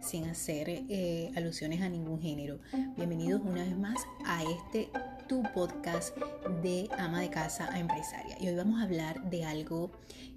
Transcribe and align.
sin 0.00 0.24
hacer 0.28 0.68
eh, 0.68 1.30
alusiones 1.36 1.82
a 1.82 1.88
ningún 1.88 2.20
género. 2.20 2.58
Bienvenidos 2.96 3.42
una 3.44 3.64
vez 3.64 3.76
más 3.76 3.98
a 4.26 4.42
este 4.44 4.90
tu 5.28 5.42
podcast 5.54 6.16
de 6.62 6.88
ama 6.98 7.20
de 7.20 7.30
casa 7.30 7.72
a 7.72 7.78
empresaria. 7.78 8.36
Y 8.40 8.48
hoy 8.48 8.56
vamos 8.56 8.80
a 8.80 8.84
hablar 8.84 9.30
de 9.30 9.44
algo 9.44 9.92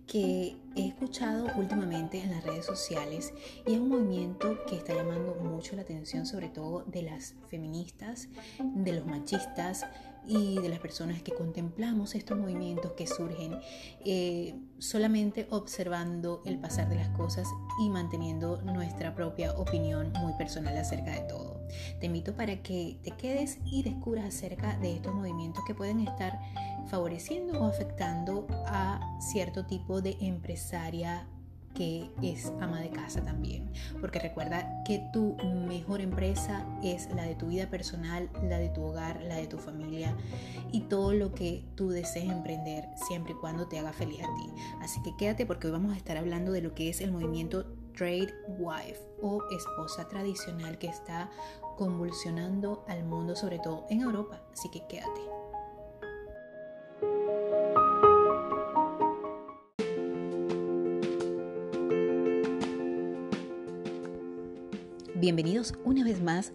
que 0.08 0.56
he 0.76 0.88
escuchado 0.88 1.48
últimamente 1.56 2.22
en 2.22 2.32
las 2.32 2.44
redes 2.44 2.66
sociales 2.66 3.34
y 3.66 3.74
es 3.74 3.80
un 3.80 3.90
movimiento 3.90 4.60
que 4.68 4.76
está 4.76 4.94
llamando 4.94 5.36
mucho 5.36 5.76
la 5.76 5.82
atención 5.82 6.26
sobre 6.26 6.50
todo 6.50 6.84
de 6.84 7.04
las 7.04 7.36
feministas, 7.48 8.28
de 8.60 8.94
los 8.94 9.06
machistas, 9.06 9.86
y 10.28 10.60
de 10.60 10.70
las 10.70 10.80
personas 10.80 11.22
que 11.22 11.34
contemplamos 11.34 12.16
estos 12.16 12.38
movimientos 12.38 12.94
que 12.94 13.08
surgen 13.08 13.60
eh, 14.06 14.56
solamente 14.78 15.48
observando 15.50 16.42
el 16.46 16.60
pasar 16.60 16.90
de 16.90 16.96
las 16.96 17.10
cosas 17.10 17.48
y 17.82 17.90
manteniendo 17.90 18.62
nuestra 18.62 19.16
propia 19.16 19.54
opinión 19.54 20.12
muy 20.22 20.34
personal 20.34 20.78
acerca 20.78 21.12
de 21.12 21.22
todo. 21.22 21.62
Te 22.00 22.08
invito 22.08 22.36
para 22.36 22.62
que 22.62 23.00
te 23.04 23.12
quedes 23.12 23.58
y 23.66 23.84
descubras 23.84 24.26
acerca 24.26 24.78
de 24.78 24.94
estos 24.94 25.14
movimientos 25.14 25.64
que 25.66 25.76
pueden 25.76 26.02
estar 26.02 26.40
favoreciendo 26.88 27.62
o 27.62 27.66
afectando 27.66 28.48
a 28.68 29.18
cierto 29.20 29.66
tipo 29.66 30.02
de 30.02 30.18
empresaria 30.20 31.28
que 31.74 32.10
es 32.22 32.52
ama 32.62 32.80
de 32.80 32.90
casa 32.90 33.24
también. 33.24 33.72
Porque 34.00 34.20
recuerda 34.20 34.84
que 34.84 35.04
tu 35.12 35.36
mejor 35.68 36.02
empresa 36.02 36.66
es 36.84 37.10
la 37.16 37.24
de 37.24 37.36
tu 37.36 37.48
vida 37.48 37.70
personal, 37.70 38.30
la 38.44 38.58
de 38.58 38.70
tu 38.70 38.84
hogar, 38.84 39.22
la 39.24 39.36
de 39.36 39.48
tu 39.48 39.58
familia 39.58 40.16
y 40.72 40.82
todo 40.82 41.14
lo 41.14 41.34
que 41.34 41.64
tú 41.76 41.90
desees 41.90 42.30
emprender 42.30 42.88
siempre 43.08 43.34
y 43.34 43.36
cuando 43.36 43.68
te 43.68 43.80
haga 43.80 43.94
feliz 43.94 44.22
a 44.22 44.34
ti. 44.36 44.50
Así 44.82 45.02
que 45.02 45.16
quédate 45.18 45.46
porque 45.46 45.68
hoy 45.68 45.74
vamos 45.74 45.94
a 45.94 45.98
estar 45.98 46.18
hablando 46.18 46.52
de 46.52 46.62
lo 46.62 46.74
que 46.74 46.90
es 46.90 47.02
el 47.02 47.12
movimiento 47.12 47.66
Trade 47.96 48.34
Wife 48.58 49.00
o 49.22 49.44
esposa 49.52 50.08
tradicional 50.08 50.78
que 50.78 50.88
está 50.88 51.30
convulsionando 51.78 52.84
al 52.88 53.04
mundo, 53.04 53.36
sobre 53.36 53.60
todo 53.60 53.86
en 53.90 54.02
Europa. 54.02 54.42
Así 54.52 54.70
que 54.70 54.86
quédate. 54.88 55.43
Bienvenidos 65.24 65.74
una 65.86 66.04
vez 66.04 66.22
más 66.22 66.52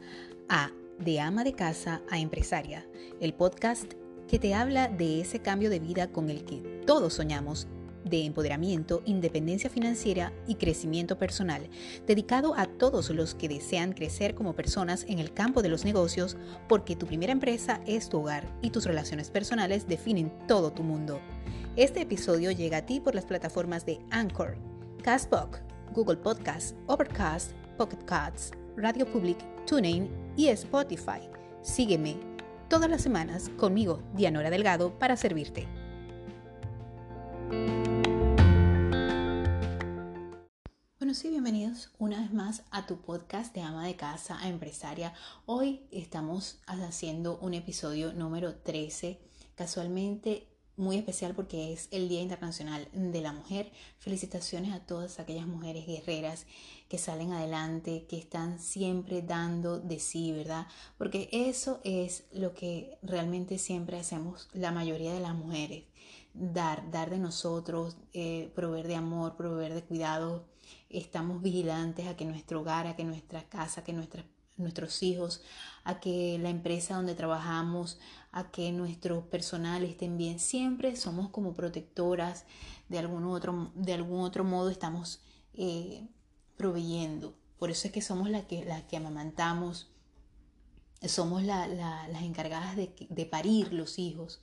a 0.51 0.71
De 0.99 1.21
ama 1.21 1.43
de 1.43 1.55
casa 1.55 2.03
a 2.11 2.19
empresaria, 2.19 2.87
el 3.19 3.33
podcast 3.33 3.95
que 4.29 4.39
te 4.39 4.53
habla 4.53 4.89
de 4.89 5.23
ese 5.23 5.41
cambio 5.41 5.71
de 5.71 5.79
vida 5.79 6.09
con 6.09 6.29
el 6.29 6.45
que 6.45 6.83
todos 6.87 7.15
soñamos 7.15 7.67
de 8.05 8.27
empoderamiento, 8.27 9.01
independencia 9.07 9.71
financiera 9.71 10.35
y 10.47 10.57
crecimiento 10.57 11.17
personal, 11.17 11.71
dedicado 12.07 12.55
a 12.59 12.67
todos 12.67 13.09
los 13.09 13.35
que 13.35 13.49
desean 13.49 13.95
crecer 13.95 14.35
como 14.35 14.55
personas 14.55 15.07
en 15.09 15.19
el 15.19 15.33
campo 15.33 15.63
de 15.63 15.71
los 15.71 15.87
negocios, 15.87 16.37
porque 16.69 16.95
tu 16.95 17.07
primera 17.07 17.33
empresa 17.33 17.81
es 17.87 18.11
tu 18.11 18.19
hogar 18.19 18.55
y 18.61 18.69
tus 18.69 18.85
relaciones 18.85 19.31
personales 19.31 19.89
definen 19.89 20.31
todo 20.47 20.75
tu 20.75 20.83
mundo. 20.83 21.23
Este 21.77 22.03
episodio 22.03 22.51
llega 22.51 22.77
a 22.77 22.85
ti 22.85 23.01
por 23.01 23.15
las 23.15 23.25
plataformas 23.25 23.87
de 23.87 23.99
Anchor, 24.11 24.59
Castbox, 25.03 25.63
Google 25.95 26.19
Podcasts, 26.19 26.75
Overcast, 26.87 27.53
Pocket 27.79 28.05
Casts, 28.05 28.58
Radio 28.81 29.11
Public, 29.11 29.39
TuneIn 29.67 30.09
y 30.37 30.47
Spotify. 30.47 31.19
Sígueme 31.63 32.17
todas 32.69 32.89
las 32.89 33.03
semanas 33.03 33.51
conmigo, 33.57 34.05
Dianora 34.15 34.51
Delgado, 34.51 34.97
para 35.01 35.17
servirte. 35.17 35.67
Bueno, 41.01 41.13
sí, 41.13 41.29
bienvenidos 41.29 41.91
una 41.99 42.21
vez 42.21 42.33
más 42.33 42.63
a 42.71 42.87
tu 42.87 43.01
podcast 43.01 43.53
de 43.53 43.63
ama 43.63 43.85
de 43.85 43.97
casa 43.97 44.39
a 44.41 44.49
empresaria. 44.49 45.13
Hoy 45.45 45.89
estamos 45.91 46.61
haciendo 46.69 47.37
un 47.39 47.55
episodio 47.55 48.13
número 48.13 48.55
13. 48.55 49.19
Casualmente 49.57 50.47
muy 50.79 50.97
especial 50.97 51.35
porque 51.35 51.73
es 51.73 51.89
el 51.91 52.09
Día 52.09 52.23
Internacional 52.23 52.89
de 52.93 53.21
la 53.21 53.33
Mujer. 53.33 53.71
Felicitaciones 53.99 54.73
a 54.73 54.81
todas 54.81 55.19
aquellas 55.19 55.47
mujeres 55.47 55.87
guerreras 55.87 56.47
que 56.89 56.99
salen 56.99 57.33
adelante, 57.33 58.07
que 58.09 58.17
están 58.17 58.61
siempre 58.61 59.21
dando 59.21 59.79
de 59.81 59.99
sí, 59.99 60.33
¿verdad? 60.33 60.67
Porque 60.97 61.29
eso 61.33 61.81
es 61.85 62.25
lo 62.33 62.55
que 62.55 62.97
realmente 63.03 63.59
siempre 63.59 63.99
hacemos 63.99 64.49
la 64.53 64.71
mayoría 64.71 65.13
de 65.13 65.21
las 65.21 65.35
mujeres. 65.35 65.85
Dar, 66.33 66.91
dar 66.91 67.11
de 67.11 67.19
nosotros, 67.19 67.97
eh, 68.13 68.51
proveer 68.55 68.87
de 68.87 68.95
amor, 68.95 69.37
proveer 69.37 69.75
de 69.75 69.83
cuidado. 69.83 70.45
Estamos 70.89 71.43
vigilantes 71.43 72.07
a 72.07 72.17
que 72.17 72.25
nuestro 72.25 72.61
hogar, 72.61 72.87
a 72.87 72.95
que 72.95 73.05
nuestra 73.05 73.43
casa, 73.49 73.81
a 73.81 73.85
que 73.85 73.93
nuestros 74.57 75.03
hijos, 75.03 75.43
a 75.85 76.01
que 76.01 76.39
la 76.39 76.51
empresa 76.51 76.95
donde 76.95 77.15
trabajamos, 77.15 77.99
a 78.33 78.51
que 78.51 78.73
nuestros 78.73 79.25
personal 79.25 79.85
estén 79.85 80.17
bien. 80.17 80.39
Siempre 80.39 80.97
somos 80.97 81.31
como 81.31 81.55
protectoras, 81.55 82.45
de 82.89 82.99
algún 82.99 83.25
otro, 83.25 83.73
de 83.75 83.93
algún 83.93 84.21
otro 84.21 84.45
modo 84.45 84.71
estamos 84.71 85.21
eh, 85.55 86.09
proveyendo. 86.57 87.35
Por 87.59 87.71
eso 87.71 87.89
es 87.89 87.93
que 87.93 88.03
somos 88.03 88.31
las 88.31 88.45
que, 88.45 88.67
que 88.89 88.97
amamantamos, 88.97 89.91
somos 91.07 91.43
las 91.43 92.23
encargadas 92.23 92.77
de, 92.77 93.27
parir 93.27 93.73
los 93.73 93.99
hijos. 93.99 94.41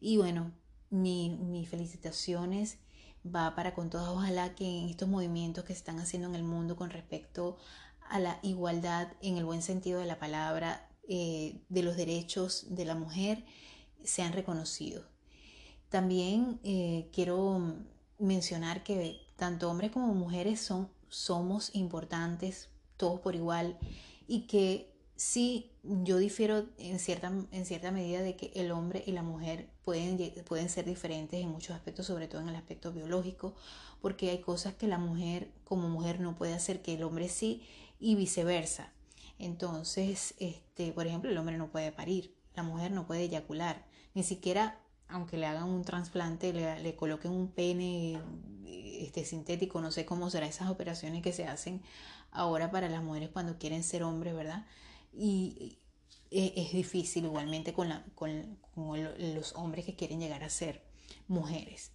Y 0.00 0.16
bueno, 0.16 0.52
mi 0.90 1.66
felicitaciones 1.68 2.78
va 3.24 3.54
para 3.54 3.74
con 3.74 3.90
todas. 3.90 4.08
Ojalá 4.08 4.54
que 4.54 4.64
en 4.64 4.88
estos 4.88 5.08
movimientos 5.08 5.64
que 5.64 5.72
se 5.72 5.78
están 5.78 5.98
haciendo 5.98 6.28
en 6.28 6.34
el 6.34 6.42
mundo 6.42 6.76
con 6.76 6.90
respecto 6.90 7.56
a 8.08 8.18
la 8.18 8.38
igualdad 8.42 9.08
en 9.20 9.36
el 9.36 9.44
buen 9.44 9.62
sentido 9.62 10.00
de 10.00 10.06
la 10.06 10.18
palabra 10.18 10.89
eh, 11.12 11.60
de 11.68 11.82
los 11.82 11.96
derechos 11.96 12.66
de 12.68 12.84
la 12.84 12.94
mujer 12.94 13.44
sean 14.04 14.32
reconocidos. 14.32 15.04
También 15.88 16.60
eh, 16.62 17.08
quiero 17.12 17.74
mencionar 18.20 18.84
que 18.84 19.20
tanto 19.34 19.68
hombres 19.68 19.90
como 19.90 20.14
mujeres 20.14 20.60
son, 20.60 20.88
somos 21.08 21.74
importantes, 21.74 22.68
todos 22.96 23.18
por 23.18 23.34
igual, 23.34 23.76
y 24.28 24.42
que 24.42 24.94
sí, 25.16 25.72
yo 25.82 26.18
difiero 26.18 26.68
en 26.78 27.00
cierta, 27.00 27.32
en 27.50 27.66
cierta 27.66 27.90
medida 27.90 28.22
de 28.22 28.36
que 28.36 28.52
el 28.54 28.70
hombre 28.70 29.02
y 29.04 29.10
la 29.10 29.24
mujer 29.24 29.68
pueden, 29.84 30.16
pueden 30.44 30.68
ser 30.68 30.84
diferentes 30.84 31.40
en 31.40 31.48
muchos 31.48 31.74
aspectos, 31.74 32.06
sobre 32.06 32.28
todo 32.28 32.40
en 32.40 32.50
el 32.50 32.54
aspecto 32.54 32.92
biológico, 32.92 33.56
porque 34.00 34.30
hay 34.30 34.42
cosas 34.42 34.74
que 34.74 34.86
la 34.86 34.98
mujer 34.98 35.50
como 35.64 35.88
mujer 35.88 36.20
no 36.20 36.36
puede 36.36 36.54
hacer 36.54 36.82
que 36.82 36.94
el 36.94 37.02
hombre 37.02 37.28
sí, 37.28 37.66
y 37.98 38.14
viceversa. 38.14 38.92
Entonces, 39.40 40.34
este, 40.38 40.92
por 40.92 41.06
ejemplo, 41.06 41.30
el 41.30 41.38
hombre 41.38 41.56
no 41.56 41.70
puede 41.70 41.92
parir, 41.92 42.36
la 42.54 42.62
mujer 42.62 42.92
no 42.92 43.06
puede 43.06 43.22
eyacular, 43.22 43.86
ni 44.14 44.22
siquiera 44.22 44.78
aunque 45.10 45.36
le 45.36 45.46
hagan 45.46 45.64
un 45.64 45.84
trasplante, 45.84 46.52
le, 46.52 46.94
coloquen 46.96 47.32
un 47.32 47.48
pene 47.48 48.20
este, 48.64 49.24
sintético, 49.24 49.80
no 49.80 49.90
sé 49.90 50.04
cómo 50.04 50.30
serán 50.30 50.48
esas 50.48 50.70
operaciones 50.70 51.22
que 51.22 51.32
se 51.32 51.46
hacen 51.46 51.82
ahora 52.30 52.70
para 52.70 52.88
las 52.88 53.02
mujeres 53.02 53.30
cuando 53.30 53.58
quieren 53.58 53.82
ser 53.82 54.02
hombres, 54.02 54.34
¿verdad? 54.34 54.66
Y, 55.12 55.78
es, 56.30 56.72
difícil 56.72 57.24
igualmente 57.24 57.72
con, 57.72 57.88
la, 57.88 58.04
con, 58.14 58.56
los 58.76 59.52
hombres 59.56 59.84
que 59.84 59.96
quieren 59.96 60.20
llegar 60.20 60.44
a 60.44 60.48
ser 60.48 60.84
mujeres, 61.26 61.90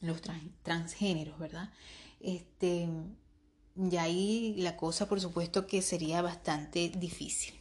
los 0.00 0.20
transgéneros, 0.64 1.38
¿verdad? 1.38 1.72
Este, 2.18 2.88
y 3.76 3.96
ahí 3.96 4.54
la 4.58 4.76
cosa, 4.76 5.08
por 5.08 5.20
supuesto, 5.20 5.66
que 5.66 5.82
sería 5.82 6.22
bastante 6.22 6.90
difícil. 6.90 7.54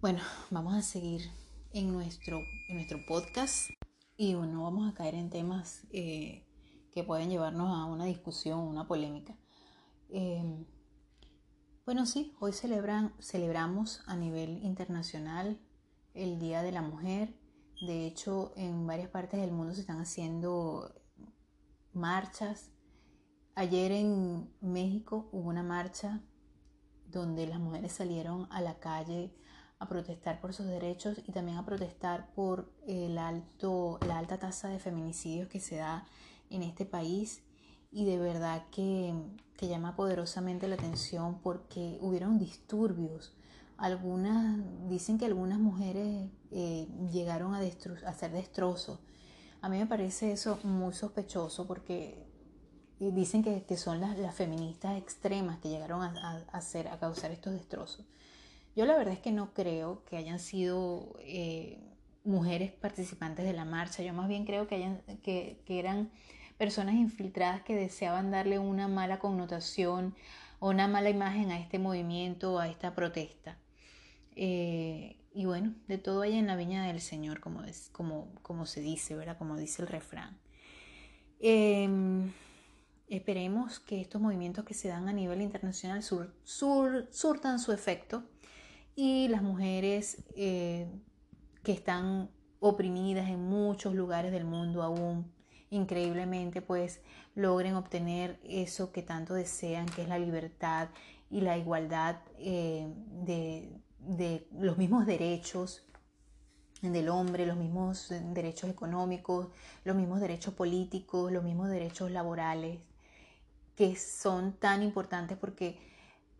Bueno, 0.00 0.20
vamos 0.50 0.74
a 0.74 0.82
seguir 0.82 1.30
en 1.72 1.92
nuestro, 1.92 2.42
nuestro 2.68 3.04
podcast 3.06 3.70
y 4.16 4.34
no 4.34 4.62
vamos 4.62 4.90
a 4.90 4.94
caer 4.94 5.14
en 5.14 5.30
temas 5.30 5.82
eh, 5.92 6.46
que 6.92 7.04
pueden 7.04 7.28
llevarnos 7.28 7.76
a 7.76 7.84
una 7.84 8.04
discusión, 8.04 8.60
una 8.60 8.86
polémica. 8.86 9.36
Em, 10.08 10.64
bueno, 11.84 12.06
sí, 12.06 12.34
hoy 12.38 12.52
celebran, 12.52 13.12
celebramos 13.20 14.02
a 14.06 14.16
nivel 14.16 14.62
internacional 14.64 15.58
el 16.14 16.38
Día 16.38 16.62
de 16.62 16.72
la 16.72 16.82
Mujer. 16.82 17.34
De 17.80 18.06
hecho, 18.06 18.52
en 18.56 18.86
varias 18.86 19.08
partes 19.08 19.40
del 19.40 19.52
mundo 19.52 19.74
se 19.74 19.80
están 19.80 20.00
haciendo 20.00 20.94
marchas 21.92 22.70
Ayer 23.60 23.92
en 23.92 24.48
México 24.62 25.28
hubo 25.32 25.50
una 25.50 25.62
marcha 25.62 26.22
donde 27.10 27.46
las 27.46 27.60
mujeres 27.60 27.92
salieron 27.92 28.48
a 28.50 28.62
la 28.62 28.78
calle 28.78 29.34
a 29.78 29.86
protestar 29.86 30.40
por 30.40 30.54
sus 30.54 30.64
derechos 30.64 31.18
y 31.26 31.32
también 31.32 31.58
a 31.58 31.66
protestar 31.66 32.32
por 32.32 32.72
el 32.86 33.18
alto, 33.18 33.98
la 34.06 34.16
alta 34.16 34.38
tasa 34.38 34.68
de 34.68 34.78
feminicidios 34.78 35.46
que 35.50 35.60
se 35.60 35.76
da 35.76 36.06
en 36.48 36.62
este 36.62 36.86
país 36.86 37.42
y 37.92 38.06
de 38.06 38.16
verdad 38.16 38.64
que, 38.70 39.14
llama 39.60 39.94
poderosamente 39.94 40.66
la 40.66 40.76
atención 40.76 41.42
porque 41.42 41.98
hubieron 42.00 42.38
disturbios. 42.38 43.36
Algunas 43.76 44.58
dicen 44.88 45.18
que 45.18 45.26
algunas 45.26 45.58
mujeres 45.58 46.30
eh, 46.50 46.88
llegaron 47.12 47.54
a, 47.54 47.58
a 47.58 48.08
hacer 48.08 48.32
destrozos. 48.32 49.00
A 49.60 49.68
mí 49.68 49.76
me 49.76 49.86
parece 49.86 50.32
eso 50.32 50.58
muy 50.62 50.94
sospechoso 50.94 51.66
porque 51.66 52.29
dicen 53.00 53.42
que, 53.42 53.76
son 53.76 54.00
las, 54.00 54.34
feministas 54.34 54.98
extremas 54.98 55.58
que 55.58 55.70
llegaron 55.70 56.02
a, 56.02 56.44
hacer, 56.52 56.88
a 56.88 56.98
causar 56.98 57.30
estos 57.30 57.54
destrozos. 57.54 58.04
Yo 58.76 58.84
la 58.84 58.96
verdad 58.96 59.14
es 59.14 59.20
que 59.20 59.32
no 59.32 59.52
creo 59.54 60.04
que 60.04 60.16
hayan 60.16 60.38
sido 60.38 61.16
eh, 61.20 61.80
mujeres 62.24 62.72
participantes 62.72 63.44
de 63.44 63.52
la 63.52 63.64
marcha, 63.64 64.02
yo 64.02 64.12
más 64.12 64.28
bien 64.28 64.44
creo 64.44 64.68
que, 64.68 64.76
hayan, 64.76 65.02
que, 65.22 65.62
eran 65.66 66.10
personas 66.58 66.94
infiltradas 66.94 67.62
que 67.62 67.74
deseaban 67.74 68.30
darle 68.30 68.58
una 68.58 68.86
mala 68.86 69.18
connotación 69.18 70.14
o 70.58 70.68
una 70.68 70.86
mala 70.86 71.08
imagen 71.08 71.50
a 71.50 71.58
este 71.58 71.78
movimiento, 71.78 72.58
a 72.58 72.68
esta 72.68 72.94
protesta. 72.94 73.56
Eh, 74.36 75.16
y 75.32 75.46
bueno, 75.46 75.74
de 75.88 75.96
todo 75.96 76.22
hay 76.22 76.36
en 76.36 76.46
la 76.46 76.56
viña 76.56 76.84
del 76.86 77.00
Señor, 77.00 77.40
como, 77.40 77.64
es, 77.64 77.88
como, 77.92 78.28
como 78.42 78.66
se 78.66 78.80
dice, 78.80 79.16
¿verdad? 79.16 79.38
Como 79.38 79.56
dice 79.56 79.80
el 79.82 79.88
refrán. 79.88 80.38
Em, 81.38 82.32
esperemos 83.10 83.80
que 83.80 84.00
estos 84.00 84.20
movimientos 84.20 84.64
que 84.64 84.72
se 84.72 84.88
dan 84.88 85.08
a 85.08 85.12
nivel 85.12 85.42
internacional 85.42 86.02
surtan 86.02 87.58
su 87.58 87.72
efecto 87.72 88.22
y 88.94 89.28
las 89.28 89.42
mujeres 89.42 90.22
eh, 90.36 90.88
que 91.64 91.72
están 91.72 92.30
oprimidas 92.60 93.28
en 93.28 93.42
muchos 93.42 93.94
lugares 93.94 94.30
del 94.30 94.44
mundo 94.44 94.82
aún 94.82 95.30
increíblemente 95.70 96.62
pues 96.62 97.00
logren 97.34 97.74
obtener 97.74 98.38
eso 98.44 98.92
que 98.92 99.02
tanto 99.02 99.34
desean 99.34 99.86
que 99.86 100.02
es 100.02 100.08
la 100.08 100.18
libertad 100.18 100.88
y 101.30 101.40
la 101.40 101.58
igualdad 101.58 102.16
eh, 102.38 102.92
de, 103.24 103.72
de 103.98 104.46
los 104.52 104.78
mismos 104.78 105.06
derechos 105.06 105.84
del 106.82 107.08
hombre, 107.08 107.44
los 107.44 107.56
mismos 107.56 108.12
derechos 108.32 108.70
económicos, 108.70 109.48
los 109.84 109.96
mismos 109.96 110.20
derechos 110.20 110.54
políticos, 110.54 111.30
los 111.30 111.44
mismos 111.44 111.68
derechos 111.68 112.10
laborales, 112.10 112.78
que 113.80 113.96
son 113.96 114.52
tan 114.52 114.82
importantes 114.82 115.38
porque 115.38 115.78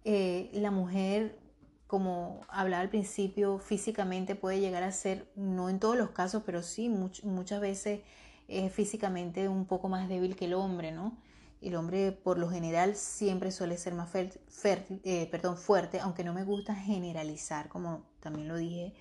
eh, 0.05 0.51
la 0.53 0.71
mujer, 0.71 1.39
como 1.87 2.43
hablaba 2.51 2.83
al 2.83 2.91
principio, 2.91 3.59
físicamente 3.59 4.35
puede 4.35 4.61
llegar 4.61 4.83
a 4.83 4.93
ser, 4.93 5.27
no 5.37 5.71
en 5.71 5.79
todos 5.79 5.97
los 5.97 6.11
casos, 6.11 6.43
pero 6.45 6.63
sí 6.63 6.91
muchas 6.91 7.63
veces 7.63 8.01
es 8.47 8.71
físicamente 8.75 9.49
un 9.49 9.65
poco 9.65 9.89
más 9.89 10.07
débil 10.07 10.37
que 10.37 10.45
el 10.45 10.53
hombre, 10.53 10.93
¿no? 10.93 11.17
El 11.63 11.77
hombre 11.77 12.13
por 12.13 12.37
lo 12.37 12.51
general 12.51 12.95
siempre 12.95 13.53
suele 13.53 13.79
ser 13.79 13.95
más 13.95 14.11
eh, 14.15 15.29
perdón, 15.31 15.57
fuerte, 15.57 15.99
aunque 15.99 16.25
no 16.25 16.35
me 16.35 16.45
gusta 16.45 16.75
generalizar, 16.75 17.71
como 17.71 18.05
también 18.21 18.49
lo 18.49 18.59
dije. 18.59 18.93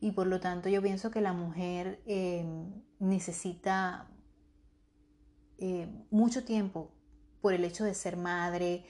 Y 0.00 0.12
por 0.12 0.28
lo 0.28 0.38
tanto 0.38 0.68
yo 0.68 0.80
pienso 0.80 1.10
que 1.10 1.20
la 1.20 1.32
mujer 1.32 2.00
eh, 2.06 2.44
necesita 3.00 4.08
eh, 5.58 5.88
mucho 6.12 6.44
tiempo 6.44 6.92
por 7.40 7.54
el 7.54 7.64
hecho 7.64 7.84
de 7.84 7.94
ser 7.94 8.16
madre, 8.16 8.84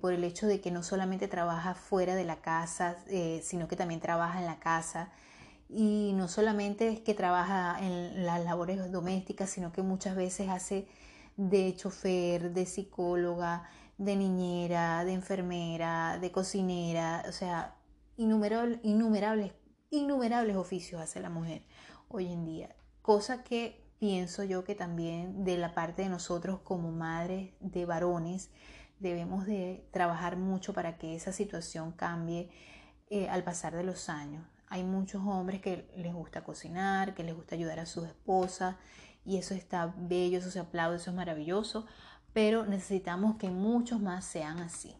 por 0.00 0.12
el 0.12 0.24
hecho 0.24 0.46
de 0.46 0.60
que 0.60 0.70
no 0.70 0.82
solamente 0.82 1.28
trabaja 1.28 1.74
fuera 1.74 2.14
de 2.14 2.24
la 2.24 2.40
casa, 2.40 2.96
sino 3.42 3.68
que 3.68 3.76
también 3.76 4.00
trabaja 4.00 4.38
en 4.38 4.46
la 4.46 4.58
casa. 4.58 5.10
Y 5.68 6.12
no 6.14 6.26
solamente 6.26 6.88
es 6.88 7.00
que 7.00 7.14
trabaja 7.14 7.78
en 7.80 8.26
las 8.26 8.44
labores 8.44 8.90
domésticas, 8.90 9.50
sino 9.50 9.72
que 9.72 9.82
muchas 9.82 10.16
veces 10.16 10.48
hace 10.48 10.88
de 11.36 11.74
chofer, 11.76 12.52
de 12.52 12.66
psicóloga, 12.66 13.68
de 13.96 14.16
niñera, 14.16 15.04
de 15.04 15.12
enfermera, 15.12 16.18
de 16.20 16.32
cocinera, 16.32 17.24
o 17.28 17.32
sea, 17.32 17.76
innumerables, 18.16 18.80
innumerables, 18.82 19.52
innumerables 19.90 20.56
oficios 20.56 21.00
hace 21.00 21.20
la 21.20 21.30
mujer 21.30 21.62
hoy 22.08 22.32
en 22.32 22.44
día. 22.44 22.74
Cosa 23.00 23.44
que 23.44 23.79
pienso 24.00 24.42
yo 24.42 24.64
que 24.64 24.74
también 24.74 25.44
de 25.44 25.58
la 25.58 25.74
parte 25.74 26.02
de 26.02 26.08
nosotros 26.08 26.58
como 26.64 26.90
madres 26.90 27.52
de 27.60 27.84
varones 27.84 28.50
debemos 28.98 29.46
de 29.46 29.86
trabajar 29.92 30.36
mucho 30.36 30.72
para 30.72 30.96
que 30.98 31.14
esa 31.14 31.32
situación 31.32 31.92
cambie 31.92 32.50
eh, 33.10 33.28
al 33.28 33.44
pasar 33.44 33.76
de 33.76 33.84
los 33.84 34.08
años. 34.08 34.44
Hay 34.68 34.84
muchos 34.84 35.22
hombres 35.26 35.60
que 35.60 35.90
les 35.96 36.14
gusta 36.14 36.42
cocinar, 36.42 37.14
que 37.14 37.24
les 37.24 37.34
gusta 37.34 37.54
ayudar 37.54 37.78
a 37.78 37.86
sus 37.86 38.06
esposas 38.06 38.76
y 39.26 39.36
eso 39.36 39.54
está 39.54 39.94
bello, 39.98 40.38
eso 40.38 40.50
se 40.50 40.60
aplaude, 40.60 40.96
eso 40.96 41.10
es 41.10 41.16
maravilloso, 41.16 41.86
pero 42.32 42.64
necesitamos 42.64 43.36
que 43.36 43.50
muchos 43.50 44.00
más 44.00 44.24
sean 44.24 44.60
así. 44.60 44.96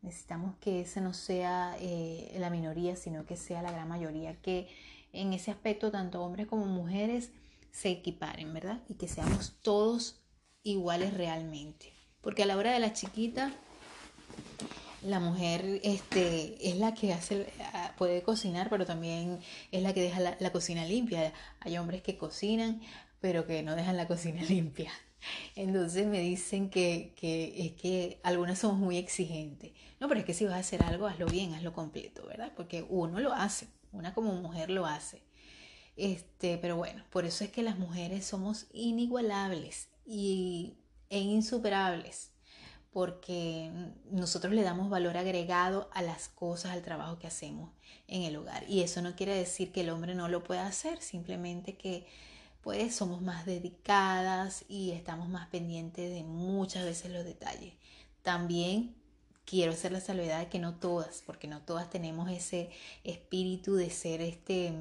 Necesitamos 0.00 0.54
que 0.60 0.82
ese 0.82 1.02
no 1.02 1.12
sea 1.12 1.76
eh, 1.80 2.34
la 2.38 2.48
minoría, 2.48 2.96
sino 2.96 3.26
que 3.26 3.36
sea 3.36 3.60
la 3.60 3.72
gran 3.72 3.88
mayoría, 3.88 4.40
que 4.40 4.68
en 5.12 5.34
ese 5.34 5.50
aspecto 5.50 5.90
tanto 5.90 6.22
hombres 6.22 6.46
como 6.46 6.64
mujeres 6.66 7.32
se 7.78 7.90
equiparen, 7.90 8.52
¿verdad? 8.52 8.82
Y 8.88 8.94
que 8.94 9.06
seamos 9.06 9.54
todos 9.62 10.20
iguales 10.64 11.14
realmente. 11.14 11.92
Porque 12.20 12.42
a 12.42 12.46
la 12.46 12.56
hora 12.56 12.72
de 12.72 12.80
la 12.80 12.92
chiquita, 12.92 13.52
la 15.02 15.20
mujer 15.20 15.80
este, 15.84 16.68
es 16.68 16.76
la 16.76 16.92
que 16.94 17.12
hace, 17.12 17.46
puede 17.96 18.22
cocinar, 18.22 18.68
pero 18.68 18.84
también 18.84 19.38
es 19.70 19.82
la 19.82 19.94
que 19.94 20.00
deja 20.00 20.18
la, 20.18 20.50
cocina 20.50 20.84
limpia. 20.86 21.32
Hay 21.60 21.78
hombres 21.78 22.02
que 22.02 22.18
cocinan, 22.18 22.80
pero 23.20 23.46
que 23.46 23.62
no 23.62 23.76
dejan 23.76 23.96
la 23.96 24.08
cocina 24.08 24.42
limpia. 24.48 24.90
Entonces 25.54 26.08
me 26.08 26.18
dicen 26.18 26.70
que, 26.70 27.14
es 27.22 27.80
que 27.80 28.18
algunas 28.24 28.58
somos 28.58 28.78
muy 28.78 28.98
exigentes. 28.98 29.70
No, 30.00 30.08
pero 30.08 30.18
es 30.18 30.26
que 30.26 30.34
si 30.34 30.44
vas 30.46 30.54
a 30.54 30.58
hacer 30.58 30.82
algo, 30.82 31.06
hazlo 31.06 31.26
bien, 31.26 31.54
hazlo 31.54 31.72
completo, 31.72 32.26
¿verdad? 32.26 32.52
Porque 32.56 32.84
uno 32.88 33.20
lo 33.20 33.32
hace, 33.32 33.68
una 33.92 34.14
como 34.14 34.32
mujer 34.34 34.68
lo 34.68 34.84
hace. 34.84 35.27
Este, 35.98 36.58
pero 36.58 36.76
bueno, 36.76 37.02
por 37.10 37.24
eso 37.24 37.42
es 37.42 37.50
que 37.50 37.64
las 37.64 37.76
mujeres 37.76 38.24
somos 38.24 38.66
inigualables 38.72 39.88
y, 40.06 40.76
e 41.10 41.18
insuperables, 41.18 42.30
porque 42.92 43.72
nosotros 44.12 44.54
le 44.54 44.62
damos 44.62 44.90
valor 44.90 45.16
agregado 45.16 45.90
a 45.92 46.02
las 46.02 46.28
cosas, 46.28 46.70
al 46.70 46.82
trabajo 46.82 47.18
que 47.18 47.26
hacemos 47.26 47.72
en 48.06 48.22
el 48.22 48.36
hogar. 48.36 48.64
Y 48.68 48.82
eso 48.82 49.02
no 49.02 49.16
quiere 49.16 49.34
decir 49.34 49.72
que 49.72 49.80
el 49.80 49.90
hombre 49.90 50.14
no 50.14 50.28
lo 50.28 50.44
pueda 50.44 50.68
hacer, 50.68 51.02
simplemente 51.02 51.76
que 51.76 52.06
pues 52.62 52.94
somos 52.94 53.20
más 53.20 53.44
dedicadas 53.44 54.64
y 54.68 54.92
estamos 54.92 55.28
más 55.28 55.48
pendientes 55.48 56.12
de 56.12 56.22
muchas 56.22 56.84
veces 56.84 57.10
los 57.10 57.24
detalles. 57.24 57.74
También 58.22 58.94
quiero 59.44 59.72
hacer 59.72 59.90
la 59.90 60.00
salvedad 60.00 60.38
de 60.38 60.48
que 60.48 60.60
no 60.60 60.76
todas, 60.76 61.24
porque 61.26 61.48
no 61.48 61.60
todas 61.62 61.90
tenemos 61.90 62.30
ese 62.30 62.70
espíritu 63.02 63.74
de 63.74 63.90
ser 63.90 64.20
este, 64.20 64.72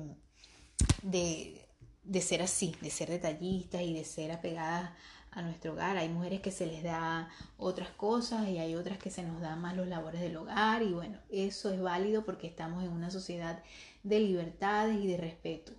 de, 1.11 2.21
ser 2.21 2.41
así, 2.41 2.75
de 2.81 2.89
ser 2.89 3.09
detallistas 3.09 3.81
y 3.81 3.93
de 3.93 4.03
ser 4.03 4.31
apegadas 4.31 4.91
a 5.31 5.41
nuestro 5.41 5.73
hogar. 5.73 5.97
Hay 5.97 6.09
mujeres 6.09 6.41
que 6.41 6.51
se 6.51 6.65
les 6.65 6.83
da 6.83 7.29
otras 7.57 7.89
cosas 7.89 8.47
y 8.47 8.57
hay 8.57 8.75
otras 8.75 8.97
que 8.97 9.09
se 9.09 9.23
nos 9.23 9.41
dan 9.41 9.61
más 9.61 9.75
los 9.75 9.87
labores 9.87 10.21
del 10.21 10.37
hogar 10.37 10.83
y 10.83 10.93
bueno, 10.93 11.19
eso 11.29 11.71
es 11.71 11.81
válido 11.81 12.25
porque 12.25 12.47
estamos 12.47 12.83
en 12.83 12.91
una 12.91 13.11
sociedad 13.11 13.63
de 14.03 14.19
libertades 14.19 14.97
y 15.03 15.07
de 15.07 15.17
respeto. 15.17 15.73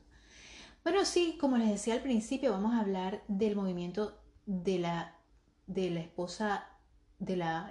Bueno, 0.84 1.04
sí, 1.04 1.36
como 1.40 1.58
les 1.58 1.68
decía 1.68 1.94
al 1.94 2.02
principio, 2.02 2.52
vamos 2.52 2.74
a 2.74 2.80
hablar 2.80 3.22
del 3.28 3.56
movimiento 3.56 4.18
de 4.46 4.78
la, 4.78 5.16
de 5.66 5.90
la 5.90 6.00
esposa, 6.00 6.66
de 7.18 7.36
la 7.36 7.70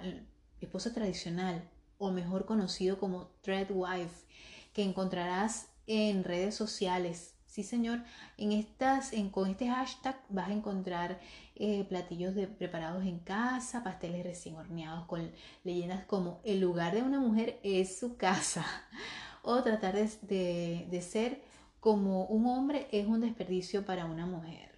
esposa 0.60 0.92
tradicional, 0.92 1.68
o 1.96 2.12
mejor 2.12 2.44
conocido 2.44 3.00
como 3.00 3.30
Thread 3.42 3.70
Wife, 3.70 4.24
que 4.72 4.84
encontrarás 4.84 5.68
en 5.88 6.22
redes 6.22 6.54
sociales. 6.54 7.34
Sí, 7.48 7.62
señor, 7.64 8.02
en 8.36 8.52
estas, 8.52 9.10
con 9.32 9.50
este 9.50 9.68
hashtag 9.68 10.20
vas 10.28 10.50
a 10.50 10.52
encontrar 10.52 11.18
eh, 11.56 11.84
platillos 11.88 12.34
de, 12.34 12.46
preparados 12.46 13.04
en 13.06 13.20
casa, 13.20 13.82
pasteles 13.82 14.22
recién 14.22 14.54
horneados 14.54 15.06
con 15.06 15.32
leyendas 15.64 16.04
como 16.04 16.40
el 16.44 16.60
lugar 16.60 16.94
de 16.94 17.02
una 17.02 17.18
mujer 17.18 17.58
es 17.62 17.98
su 17.98 18.18
casa, 18.18 18.66
o 19.42 19.62
tratar 19.62 19.94
de, 19.94 20.86
de 20.90 21.02
ser 21.02 21.42
como 21.80 22.26
un 22.26 22.46
hombre 22.46 22.86
es 22.92 23.06
un 23.06 23.22
desperdicio 23.22 23.84
para 23.86 24.04
una 24.04 24.26
mujer. 24.26 24.70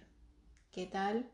¿Qué 0.71 0.85
tal? 0.85 1.29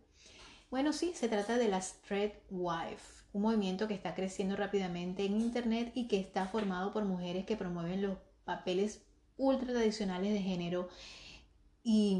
Bueno, 0.71 0.91
sí, 0.91 1.13
se 1.13 1.29
trata 1.29 1.59
de 1.59 1.67
la 1.67 1.81
Thread 2.07 2.31
Wife, 2.49 3.23
un 3.33 3.43
movimiento 3.43 3.87
que 3.87 3.93
está 3.93 4.15
creciendo 4.15 4.55
rápidamente 4.55 5.23
en 5.23 5.39
Internet 5.39 5.91
y 5.93 6.07
que 6.07 6.19
está 6.19 6.47
formado 6.47 6.91
por 6.91 7.05
mujeres 7.05 7.45
que 7.45 7.55
promueven 7.55 8.01
los 8.01 8.17
papeles 8.43 9.03
ultra 9.37 9.71
tradicionales 9.71 10.33
de 10.33 10.39
género. 10.39 10.89
Y 11.89 12.17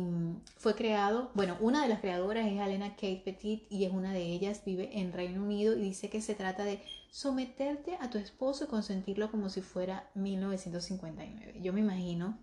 fue 0.56 0.76
creado, 0.76 1.30
bueno, 1.34 1.58
una 1.60 1.82
de 1.82 1.90
las 1.90 2.00
creadoras 2.00 2.48
es 2.48 2.58
Alena 2.58 2.92
Kate 2.92 3.22
Petit 3.26 3.70
y 3.70 3.84
es 3.84 3.92
una 3.92 4.14
de 4.14 4.24
ellas, 4.24 4.62
vive 4.66 4.98
en 4.98 5.12
Reino 5.12 5.44
Unido 5.44 5.76
y 5.76 5.82
dice 5.82 6.10
que 6.10 6.22
se 6.22 6.36
trata 6.36 6.64
de 6.64 6.82
someterte 7.12 7.98
a 8.00 8.10
tu 8.10 8.18
esposo 8.18 8.64
y 8.64 8.68
consentirlo 8.68 9.30
como 9.30 9.50
si 9.50 9.60
fuera 9.60 10.10
1959. 10.16 11.60
Yo 11.62 11.74
me 11.74 11.82
imagino 11.82 12.40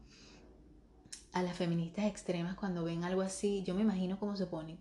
a 1.33 1.43
las 1.43 1.57
feministas 1.57 2.05
extremas 2.05 2.57
cuando 2.57 2.85
ven 2.85 3.05
algo 3.05 3.23
así, 3.23 3.63
yo 3.63 3.75
me 3.75 3.81
imagino 3.81 4.21
cómo 4.21 4.37
se 4.37 4.45
ponen. 4.45 4.79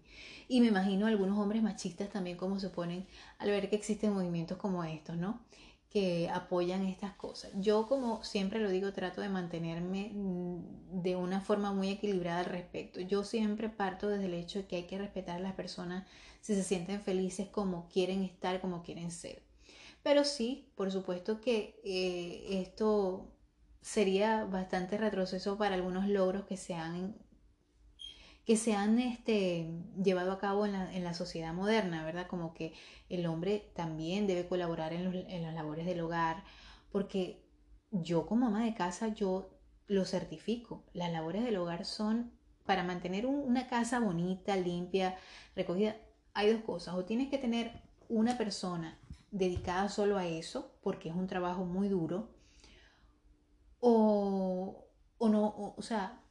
Y 0.50 0.60
me 0.60 0.68
imagino 0.68 1.06
a 1.06 1.10
algunos 1.10 1.40
hombres 1.40 1.64
machistas 1.64 2.10
también 2.10 2.36
cómo 2.36 2.60
se 2.60 2.70
ponen 2.70 3.08
al 3.38 3.52
ver 3.52 3.70
que 3.70 3.78
existen 3.78 4.12
movimientos 4.12 4.58
como 4.58 4.84
estos, 4.84 5.16
¿no? 5.16 5.40
Que 5.94 6.28
apoyan 6.30 6.88
estas 6.88 7.14
cosas. 7.14 7.52
Yo, 7.56 7.86
como 7.88 8.24
siempre 8.24 8.60
lo 8.60 8.70
digo, 8.72 8.94
trato 8.94 9.22
de 9.22 9.30
mantenerme 9.30 10.10
mm, 10.12 11.02
de 11.04 11.16
una 11.16 11.40
forma 11.40 11.72
muy 11.72 11.90
equilibrada 11.90 12.40
al 12.40 12.46
respecto. 12.48 13.00
Yo 13.00 13.24
siempre 13.24 13.70
parto 13.70 14.10
desde 14.10 14.26
el 14.26 14.34
hecho 14.34 14.60
de 14.60 14.66
que 14.66 14.78
hay 14.78 14.84
que 14.88 14.98
respetar 14.98 15.38
a 15.38 15.40
las 15.40 15.54
personas 15.54 16.08
si 16.42 16.56
se 16.56 16.64
sienten 16.64 17.02
felices 17.02 17.48
como 17.48 17.88
quieren 17.90 18.24
estar, 18.24 18.60
como 18.60 18.82
quieren 18.82 19.12
ser. 19.12 19.44
Pero 20.02 20.24
sí, 20.24 20.68
por 20.76 20.92
supuesto 20.92 21.40
que 21.40 21.80
eh, 21.86 22.62
esto 22.62 23.32
sería 23.82 24.46
bastante 24.46 24.98
retroceso 24.98 25.58
para 25.60 25.76
algunos 25.76 26.08
logros 26.08 26.46
que 26.46 26.58
se 26.58 26.74
han, 26.74 27.16
que 28.46 28.58
se 28.58 28.74
han 28.74 29.00
este, 29.00 29.70
llevado 30.04 30.32
a 30.32 30.40
cabo 30.40 30.66
en 30.66 30.74
la, 30.74 30.94
en 30.94 31.04
la, 31.04 31.14
sociedad 31.14 31.54
moderna, 31.54 32.04
¿verdad? 32.04 32.28
Como 32.28 32.54
que 32.54 32.74
el 33.10 33.26
hombre 33.26 33.72
también 33.76 34.28
debe 34.28 34.48
colaborar 34.48 34.94
en, 34.94 35.06
los, 35.06 35.16
en 35.16 35.44
las 35.44 35.54
labores 35.54 35.86
del 35.86 36.02
hogar, 36.02 36.44
porque 36.92 37.44
yo 37.92 38.26
como 38.26 38.48
ama 38.48 38.66
de 38.66 38.74
casa, 38.74 39.10
yo 39.10 39.50
lo 39.88 40.06
certifico. 40.06 40.84
Las 40.94 41.12
labores 41.12 41.44
del 41.44 41.58
hogar 41.58 41.86
son 41.86 42.34
para 42.66 42.84
mantener 42.84 43.26
una 43.26 43.68
casa 43.68 44.00
bonita, 44.00 44.56
limpia, 44.56 45.18
recogida. 45.56 45.96
Hay 46.34 46.52
dos 46.52 46.64
cosas, 46.64 46.96
o 46.96 47.06
tienes 47.06 47.30
que 47.30 47.38
tener 47.38 47.72
una 48.10 48.38
persona 48.38 49.00
dedicada 49.32 49.90
solo 49.90 50.18
a 50.18 50.26
eso, 50.26 50.76
porque 50.82 51.10
es 51.10 51.16
un 51.16 51.28
trabajo 51.28 51.66
muy 51.66 51.90
duro, 51.90 52.30
o, 53.80 54.88
o 55.18 55.30
no, 55.30 55.74
o, 55.76 55.82
sea, 55.82 56.23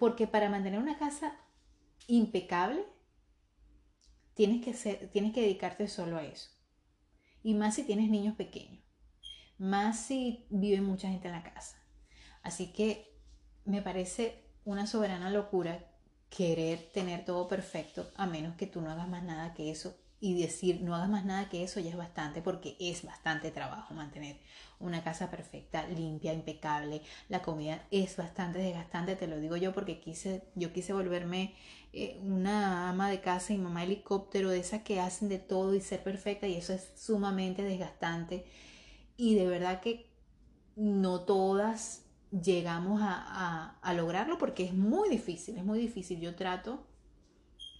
porque 0.00 0.26
para 0.26 0.48
mantener 0.48 0.80
una 0.80 0.98
casa 0.98 1.36
impecable, 2.06 2.84
tienes 4.32 4.64
que, 4.64 4.72
ser, 4.72 5.10
tienes 5.12 5.34
que 5.34 5.42
dedicarte 5.42 5.86
solo 5.88 6.16
a 6.16 6.24
eso. 6.24 6.48
Y 7.42 7.52
más 7.52 7.74
si 7.74 7.84
tienes 7.84 8.08
niños 8.08 8.34
pequeños, 8.34 8.82
más 9.58 10.00
si 10.00 10.46
vive 10.48 10.80
mucha 10.80 11.10
gente 11.10 11.28
en 11.28 11.34
la 11.34 11.42
casa. 11.42 11.76
Así 12.42 12.72
que 12.72 13.14
me 13.66 13.82
parece 13.82 14.42
una 14.64 14.86
soberana 14.86 15.28
locura 15.30 15.84
querer 16.30 16.90
tener 16.94 17.26
todo 17.26 17.46
perfecto 17.46 18.10
a 18.16 18.26
menos 18.26 18.56
que 18.56 18.66
tú 18.66 18.80
no 18.80 18.90
hagas 18.90 19.08
más 19.08 19.22
nada 19.22 19.52
que 19.52 19.70
eso 19.70 19.94
y 20.18 20.40
decir 20.40 20.80
no 20.80 20.94
hagas 20.94 21.10
más 21.10 21.26
nada 21.26 21.50
que 21.50 21.62
eso 21.62 21.78
ya 21.78 21.90
es 21.90 21.96
bastante 21.96 22.40
porque 22.40 22.76
es 22.80 23.04
bastante 23.04 23.50
trabajo 23.50 23.92
mantener 23.94 24.38
una 24.80 25.04
casa 25.04 25.30
perfecta, 25.30 25.86
limpia, 25.86 26.32
impecable. 26.32 27.02
La 27.28 27.42
comida 27.42 27.86
es 27.90 28.16
bastante 28.16 28.58
desgastante, 28.58 29.16
te 29.16 29.26
lo 29.26 29.38
digo 29.38 29.56
yo 29.56 29.72
porque 29.72 30.00
quise, 30.00 30.42
yo 30.54 30.72
quise 30.72 30.92
volverme 30.92 31.54
eh, 31.92 32.18
una 32.22 32.88
ama 32.88 33.08
de 33.10 33.20
casa 33.20 33.52
y 33.52 33.58
mamá 33.58 33.84
helicóptero 33.84 34.50
de 34.50 34.58
esas 34.58 34.82
que 34.82 35.00
hacen 35.00 35.28
de 35.28 35.38
todo 35.38 35.74
y 35.74 35.80
ser 35.80 36.02
perfecta 36.02 36.46
y 36.46 36.56
eso 36.56 36.72
es 36.72 36.88
sumamente 36.96 37.62
desgastante 37.62 38.44
y 39.16 39.34
de 39.34 39.46
verdad 39.46 39.80
que 39.80 40.10
no 40.76 41.20
todas 41.20 42.04
llegamos 42.30 43.00
a, 43.02 43.78
a 43.80 43.94
lograrlo 43.94 44.38
porque 44.38 44.64
es 44.64 44.72
muy 44.72 45.08
difícil, 45.08 45.58
es 45.58 45.64
muy 45.64 45.78
difícil. 45.78 46.20
Yo 46.20 46.34
trato 46.36 46.86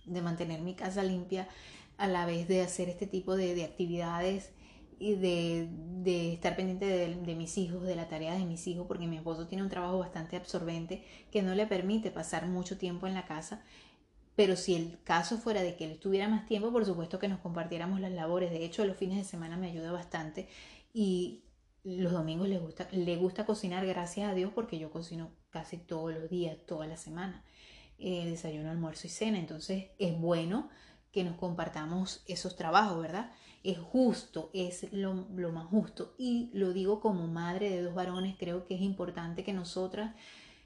de 0.05 0.23
mantener 0.23 0.61
mi 0.61 0.75
casa 0.75 1.03
limpia 1.03 1.49
a 2.01 2.09
la 2.09 2.27
vez 2.27 2.49
de 2.49 2.63
hacer 2.63 2.89
este 2.89 3.07
tipo 3.07 3.37
de, 3.37 3.63
actividades 3.63 4.51
y 5.01 5.15
de, 5.15 6.33
estar 6.35 6.55
pendiente 6.55 6.85
de, 6.85 7.35
mis 7.35 7.57
hijos, 7.57 7.83
de 7.83 7.97
la 7.97 8.07
tarea 8.07 8.35
de 8.35 8.45
mis 8.45 8.67
hijos, 8.67 8.87
porque 8.87 9.07
mi 9.07 9.17
esposo 9.17 9.49
tiene 9.49 9.65
un 9.65 9.71
trabajo 9.71 9.99
bastante 9.99 10.37
absorbente 10.37 11.03
que 11.33 11.43
no 11.43 11.55
le 11.55 11.67
permite 11.67 12.11
pasar 12.11 12.47
mucho 12.47 12.77
tiempo 12.77 13.07
en 13.07 13.15
la 13.15 13.25
casa. 13.25 13.65
Pero 14.37 14.57
si 14.57 14.75
el 14.75 15.03
caso 15.03 15.39
fuera 15.39 15.63
de 15.63 15.75
que 15.75 15.87
él 15.87 15.99
tuviera 15.99 16.29
más 16.29 16.47
tiempo, 16.47 16.71
por 16.71 16.85
supuesto 16.85 17.19
que 17.19 17.29
nos 17.29 17.41
compartiéramos 17.41 17.99
las 18.01 18.13
labores. 18.13 18.51
De 18.51 18.63
hecho, 18.63 18.85
los 18.85 18.97
fines 18.97 19.17
de 19.17 19.25
semana 19.25 19.57
me 19.57 19.69
ayuda 19.69 19.91
bastante 19.91 20.49
y 20.93 21.45
los 21.83 22.13
domingos 22.13 22.49
le 22.49 22.59
gusta, 22.59 22.87
le 22.93 23.17
gusta 23.17 23.47
cocinar, 23.47 23.87
gracias 23.87 24.31
a 24.31 24.35
Dios, 24.35 24.53
porque 24.55 24.79
yo 24.79 24.91
cocino 24.91 25.31
casi 25.49 25.79
todos 25.79 26.13
los 26.13 26.29
días, 26.29 26.59
toda 26.67 26.87
la 26.87 26.99
semana. 26.99 27.43
Eh, 27.99 28.27
desayuno, 28.27 28.71
almuerzo 28.71 29.07
y 29.07 29.11
cena. 29.11 29.39
Entonces 29.39 29.87
es 29.99 30.19
bueno 30.19 30.69
que 31.13 31.25
nos 31.25 31.37
compartamos 31.37 32.23
esos 32.27 32.57
trabajos, 32.57 33.01
¿verdad? 33.03 33.33
Es 33.63 33.79
justo, 33.79 34.51
es 34.55 34.93
lo, 34.93 35.15
más 35.53 35.67
justo. 35.67 36.15
Y 36.19 36.51
lo 36.55 36.73
digo 36.73 37.01
como 37.01 37.27
madre 37.27 37.71
de 37.71 37.83
dos 37.83 37.95
varones, 37.95 38.37
creo 38.39 38.67
que 38.67 38.75
es 38.75 38.81
importante 38.81 39.45
que 39.45 39.53
nosotras 39.53 40.15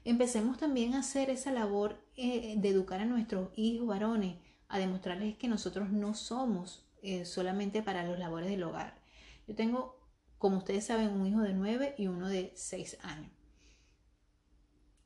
empecemos 0.03 0.57
también 0.57 0.93
a 0.93 0.99
hacer 0.99 1.29
esa 1.29 1.51
labor 1.51 1.97
eh, 2.15 2.55
de 2.57 2.69
educar 2.69 3.01
a 3.01 3.05
nuestros 3.05 3.49
hijos 3.55 3.87
varones, 3.87 4.37
a 4.67 4.79
demostrarles 4.79 5.35
que 5.37 5.47
nosotros 5.47 5.89
no 5.89 6.13
somos 6.13 6.85
eh, 7.01 7.25
solamente 7.25 7.81
para 7.81 8.05
los 8.05 8.19
labores 8.19 8.49
del 8.49 8.63
hogar. 8.63 8.99
Yo 9.47 9.55
tengo, 9.55 9.99
como 10.37 10.57
ustedes 10.57 10.85
saben, 10.85 11.09
un 11.09 11.25
hijo 11.25 11.41
de 11.41 11.53
nueve 11.53 11.95
y 11.97 12.07
uno 12.07 12.29
de 12.29 12.51
seis 12.55 12.97
años. 13.01 13.31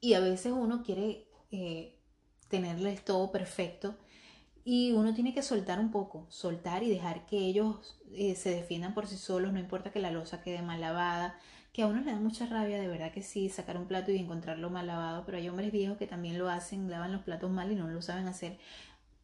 Y 0.02 0.14
a 0.14 0.20
veces 0.20 0.54
uno 0.54 0.84
quiere 0.84 1.28
eh, 1.52 1.98
tenerles 2.48 3.04
todo 3.04 3.32
perfecto 3.32 3.98
y 4.72 4.92
uno 4.92 5.16
tiene 5.16 5.34
que 5.34 5.42
soltar 5.42 5.80
un 5.80 5.90
poco, 5.90 6.28
soltar 6.30 6.84
y 6.84 6.92
dejar 6.92 7.26
que 7.26 7.40
ellos 7.40 8.00
eh, 8.14 8.36
se 8.36 8.52
defiendan 8.52 8.94
por 8.94 9.08
sí 9.08 9.18
solos, 9.18 9.52
no 9.52 9.58
importa 9.58 9.92
que 9.92 10.00
la 10.00 10.12
losa 10.12 10.44
quede 10.44 10.62
mal 10.62 10.80
lavada, 10.80 11.40
que 11.74 11.82
a 11.82 11.88
uno 11.88 12.02
le 12.02 12.12
da 12.12 12.20
mucha 12.20 12.46
rabia, 12.46 12.80
de 12.80 12.88
verdad 12.88 13.12
que 13.12 13.24
sí, 13.24 13.50
sacar 13.50 13.78
un 13.78 13.88
plato 13.88 14.12
y 14.12 14.20
encontrarlo 14.20 14.70
mal 14.70 14.86
lavado, 14.86 15.26
pero 15.26 15.40
hay 15.40 15.50
hombres 15.50 15.72
viejos 15.72 15.98
que 15.98 16.06
también 16.06 16.38
lo 16.38 16.50
hacen, 16.50 16.88
lavan 16.88 17.12
los 17.12 17.24
platos 17.24 17.50
mal 17.50 17.72
y 17.72 17.76
no 17.76 17.88
lo 17.88 18.00
saben 18.04 18.28
hacer, 18.28 18.60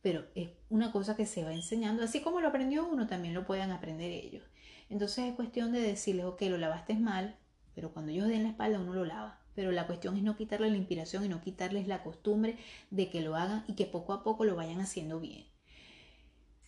pero 0.01 0.25
es 0.33 0.49
una 0.71 0.91
cosa 0.91 1.15
que 1.15 1.27
se 1.27 1.43
va 1.43 1.53
enseñando, 1.53 2.01
así 2.01 2.21
como 2.21 2.41
lo 2.41 2.47
aprendió 2.47 2.87
uno, 2.87 3.05
también 3.05 3.35
lo 3.35 3.45
pueden 3.45 3.69
aprender 3.69 4.09
ellos. 4.09 4.43
Entonces 4.89 5.25
es 5.25 5.35
cuestión 5.35 5.71
de 5.71 5.79
decirles, 5.79 6.25
ok, 6.25 6.41
lo 6.49 6.57
lavaste 6.57 6.95
mal, 6.95 7.35
pero 7.75 7.93
cuando 7.93 8.11
ellos 8.11 8.27
den 8.29 8.41
la 8.41 8.49
espalda 8.49 8.79
uno 8.79 8.95
lo 8.95 9.05
lava 9.05 9.44
pero 9.55 9.71
la 9.71 9.87
cuestión 9.87 10.17
es 10.17 10.23
no 10.23 10.35
quitarles 10.35 10.71
la 10.71 10.77
inspiración 10.77 11.25
y 11.25 11.29
no 11.29 11.41
quitarles 11.41 11.87
la 11.87 12.03
costumbre 12.03 12.57
de 12.91 13.09
que 13.09 13.21
lo 13.21 13.35
hagan 13.35 13.63
y 13.67 13.73
que 13.73 13.85
poco 13.85 14.13
a 14.13 14.23
poco 14.23 14.43
lo 14.43 14.55
vayan 14.55 14.81
haciendo 14.81 15.19
bien. 15.19 15.45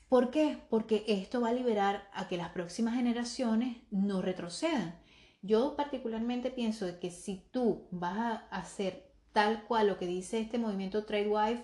¿Por 0.10 0.32
qué? 0.32 0.58
Porque 0.70 1.04
esto 1.08 1.42
va 1.42 1.50
a 1.50 1.54
liberar 1.54 2.10
a 2.14 2.30
que 2.30 2.38
las 2.38 2.50
próximas 2.50 2.96
generaciones 2.96 3.78
no 3.92 4.22
retrocedan. 4.22 4.98
Yo 5.42 5.76
particularmente 5.76 6.50
pienso 6.50 6.88
que 7.00 7.12
si 7.12 7.46
tú 7.52 7.88
vas 7.92 8.18
a 8.18 8.36
hacer 8.50 9.12
tal 9.34 9.66
cual 9.66 9.88
lo 9.88 9.98
que 9.98 10.08
dice 10.08 10.40
este 10.40 10.58
movimiento 10.58 11.04
Trade 11.04 11.28
Wife, 11.28 11.64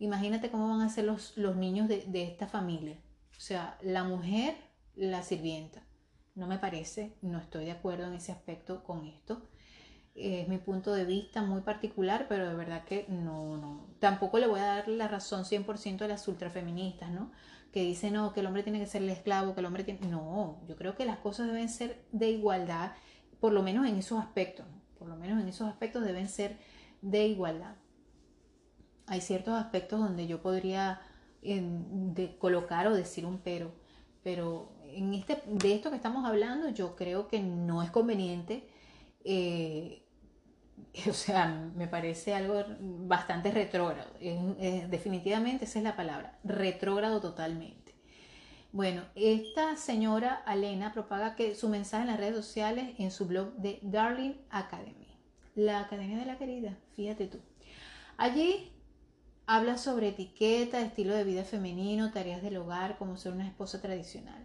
imagínate 0.00 0.50
cómo 0.50 0.68
van 0.68 0.80
a 0.80 0.88
ser 0.88 1.04
los, 1.04 1.36
los 1.38 1.56
niños 1.56 1.88
de, 1.88 2.04
de 2.08 2.24
esta 2.24 2.48
familia. 2.48 2.98
O 3.38 3.40
sea, 3.40 3.78
la 3.80 4.02
mujer, 4.02 4.56
la 4.96 5.22
sirvienta. 5.22 5.86
No 6.34 6.48
me 6.48 6.58
parece, 6.58 7.16
no 7.22 7.38
estoy 7.38 7.64
de 7.64 7.72
acuerdo 7.72 8.08
en 8.08 8.14
ese 8.14 8.32
aspecto 8.32 8.82
con 8.82 9.06
esto 9.06 9.48
es 10.14 10.48
mi 10.48 10.58
punto 10.58 10.92
de 10.92 11.04
vista 11.04 11.42
muy 11.42 11.62
particular, 11.62 12.26
pero 12.28 12.48
de 12.48 12.54
verdad 12.54 12.84
que 12.84 13.06
no, 13.08 13.56
no. 13.56 13.86
Tampoco 13.98 14.38
le 14.38 14.46
voy 14.46 14.60
a 14.60 14.66
dar 14.66 14.88
la 14.88 15.08
razón 15.08 15.44
100% 15.44 16.02
a 16.02 16.08
las 16.08 16.28
ultrafeministas, 16.28 17.10
¿no? 17.10 17.32
Que 17.72 17.82
dicen, 17.82 18.14
no, 18.14 18.32
que 18.32 18.40
el 18.40 18.46
hombre 18.46 18.62
tiene 18.62 18.78
que 18.78 18.86
ser 18.86 19.02
el 19.02 19.10
esclavo, 19.10 19.54
que 19.54 19.60
el 19.60 19.66
hombre 19.66 19.82
tiene... 19.82 20.06
No, 20.06 20.60
yo 20.68 20.76
creo 20.76 20.94
que 20.94 21.04
las 21.04 21.18
cosas 21.18 21.48
deben 21.48 21.68
ser 21.68 22.04
de 22.12 22.30
igualdad, 22.30 22.92
por 23.40 23.52
lo 23.52 23.62
menos 23.62 23.86
en 23.88 23.96
esos 23.96 24.20
aspectos, 24.20 24.66
por 24.98 25.08
lo 25.08 25.16
menos 25.16 25.42
en 25.42 25.48
esos 25.48 25.68
aspectos 25.68 26.04
deben 26.04 26.28
ser 26.28 26.58
de 27.02 27.26
igualdad. 27.26 27.74
Hay 29.06 29.20
ciertos 29.20 29.54
aspectos 29.54 29.98
donde 29.98 30.26
yo 30.28 30.40
podría 30.40 31.00
colocar 32.38 32.86
o 32.86 32.94
decir 32.94 33.26
un 33.26 33.38
pero, 33.38 33.72
pero 34.22 34.72
en 34.84 35.12
este, 35.12 35.42
de 35.46 35.74
esto 35.74 35.90
que 35.90 35.96
estamos 35.96 36.24
hablando 36.24 36.70
yo 36.70 36.96
creo 36.96 37.28
que 37.28 37.40
no 37.40 37.82
es 37.82 37.90
conveniente 37.90 38.66
eh, 39.24 40.03
o 41.08 41.12
sea, 41.12 41.46
me 41.74 41.88
parece 41.88 42.34
algo 42.34 42.64
bastante 42.80 43.50
retrógrado. 43.50 44.10
definitivamente 44.20 45.64
esa 45.64 45.78
es 45.78 45.84
la 45.84 45.96
palabra, 45.96 46.38
retrógrado 46.44 47.20
totalmente. 47.20 47.94
Bueno, 48.72 49.02
esta 49.14 49.76
señora 49.76 50.42
Alena 50.46 50.92
propaga 50.92 51.36
que 51.36 51.54
su 51.54 51.68
mensaje 51.68 52.02
en 52.02 52.10
las 52.10 52.18
redes 52.18 52.34
sociales 52.34 52.94
en 52.98 53.12
su 53.12 53.26
blog 53.26 53.52
de 53.54 53.78
Darling 53.82 54.34
Academy, 54.50 55.16
la 55.54 55.80
Academia 55.80 56.18
de 56.18 56.26
la 56.26 56.38
Querida, 56.38 56.76
fíjate 56.96 57.28
tú. 57.28 57.38
Allí 58.16 58.72
habla 59.46 59.78
sobre 59.78 60.08
etiqueta, 60.08 60.80
estilo 60.80 61.14
de 61.14 61.22
vida 61.22 61.44
femenino, 61.44 62.10
tareas 62.10 62.42
del 62.42 62.56
hogar, 62.56 62.98
como 62.98 63.16
ser 63.16 63.32
una 63.32 63.46
esposa 63.46 63.80
tradicional. 63.80 64.44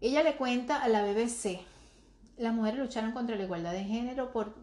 Ella 0.00 0.22
le 0.22 0.36
cuenta 0.36 0.82
a 0.82 0.88
la 0.88 1.02
BBC, 1.02 1.60
las 2.36 2.54
mujeres 2.54 2.78
lucharon 2.78 3.12
contra 3.12 3.34
la 3.34 3.44
igualdad 3.44 3.72
de 3.72 3.84
género 3.84 4.30
por 4.30 4.54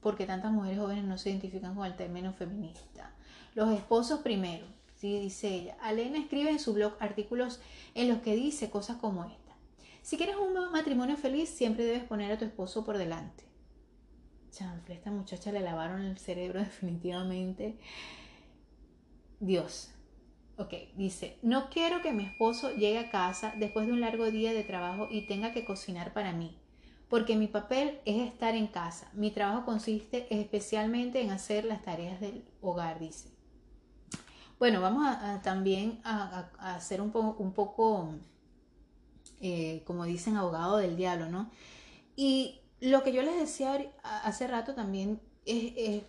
porque 0.00 0.26
tantas 0.26 0.52
mujeres 0.52 0.78
jóvenes 0.78 1.04
no 1.04 1.18
se 1.18 1.30
identifican 1.30 1.74
con 1.74 1.86
el 1.86 1.96
término 1.96 2.32
feminista. 2.32 3.12
Los 3.54 3.72
esposos 3.72 4.20
primero, 4.20 4.66
¿sí? 4.96 5.18
dice 5.18 5.48
ella. 5.48 5.76
Alena 5.80 6.18
escribe 6.18 6.50
en 6.50 6.58
su 6.58 6.72
blog 6.72 6.94
artículos 7.00 7.60
en 7.94 8.08
los 8.08 8.18
que 8.18 8.36
dice 8.36 8.70
cosas 8.70 8.96
como 8.96 9.24
esta. 9.24 9.54
Si 10.02 10.16
quieres 10.16 10.36
un 10.36 10.54
matrimonio 10.72 11.16
feliz, 11.16 11.48
siempre 11.48 11.84
debes 11.84 12.04
poner 12.04 12.32
a 12.32 12.38
tu 12.38 12.44
esposo 12.44 12.84
por 12.84 12.98
delante. 12.98 13.44
Chanfle, 14.50 14.94
esta 14.94 15.10
muchacha 15.10 15.52
le 15.52 15.60
lavaron 15.60 16.02
el 16.02 16.18
cerebro 16.18 16.60
definitivamente. 16.64 17.78
Dios. 19.40 19.90
Ok, 20.56 20.74
dice, 20.96 21.38
no 21.42 21.70
quiero 21.70 22.02
que 22.02 22.12
mi 22.12 22.24
esposo 22.24 22.74
llegue 22.74 22.98
a 22.98 23.10
casa 23.10 23.54
después 23.58 23.86
de 23.86 23.92
un 23.92 24.00
largo 24.00 24.28
día 24.32 24.52
de 24.52 24.64
trabajo 24.64 25.06
y 25.08 25.26
tenga 25.26 25.52
que 25.52 25.64
cocinar 25.64 26.12
para 26.12 26.32
mí, 26.32 26.58
porque 27.08 27.36
mi 27.36 27.46
papel 27.46 28.00
es 28.04 28.26
estar 28.26 28.54
en 28.54 28.66
casa. 28.66 29.10
Mi 29.14 29.30
trabajo 29.30 29.64
consiste 29.64 30.26
especialmente 30.30 31.20
en 31.22 31.30
hacer 31.30 31.64
las 31.64 31.82
tareas 31.82 32.20
del 32.20 32.44
hogar, 32.60 32.98
dice. 32.98 33.30
Bueno, 34.58 34.80
vamos 34.80 35.06
también 35.42 36.00
a, 36.04 36.50
hacer 36.58 37.00
un, 37.00 37.10
poco, 37.10 38.14
eh, 39.40 39.82
como 39.86 40.04
dicen, 40.04 40.36
abogado 40.36 40.78
del 40.78 40.96
diablo, 40.96 41.28
¿no? 41.28 41.50
Y 42.16 42.60
lo 42.80 43.02
que 43.02 43.12
yo 43.12 43.22
les 43.22 43.38
decía 43.38 43.92
hace 44.02 44.46
rato 44.48 44.74
también 44.74 45.20
es 45.44 46.02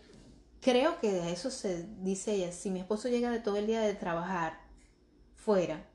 creo 0.62 1.00
que 1.00 1.32
eso 1.32 1.52
se 1.52 1.88
dice 2.02 2.34
ella, 2.34 2.52
si 2.52 2.70
mi 2.70 2.80
esposo 2.80 3.08
llega 3.08 3.32
de 3.32 3.40
todo 3.40 3.58
el 3.58 3.68
día 3.68 3.82
de 3.82 3.94
trabajar 3.96 4.60
fuera, 5.36 5.86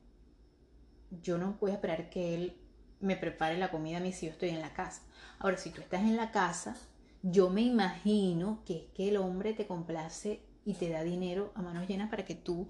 yo 1.23 1.39
no 1.39 1.57
a 1.61 1.71
esperar 1.71 2.11
que 2.11 2.35
él 2.35 2.57
me 3.01 3.17
prepare 3.17 3.59
la 3.59 3.71
comida 3.71 3.99
a 3.99 4.01
mí 4.01 4.13
si 4.13 4.27
yo 4.27 4.33
estoy 4.33 4.51
en 4.51 4.61
la 4.61 4.73
casa. 4.73 5.03
Ahora, 5.39 5.57
si 5.57 5.71
tú 5.71 5.81
estás 5.81 6.01
en 6.01 6.17
la 6.17 6.31
casa, 6.31 6.77
yo 7.23 7.51
me 7.51 7.63
imagino 7.63 8.63
que 8.67 8.77
es 8.77 8.83
que 8.95 9.09
el 9.09 9.17
hombre 9.17 9.53
te 9.53 9.67
complace 9.67 10.41
y 10.65 10.75
te 10.75 10.89
da 10.89 11.03
dinero 11.03 11.53
a 11.55 11.63
manos 11.63 11.89
llenas 11.89 12.11
para 12.11 12.25
que 12.25 12.35
tú 12.35 12.69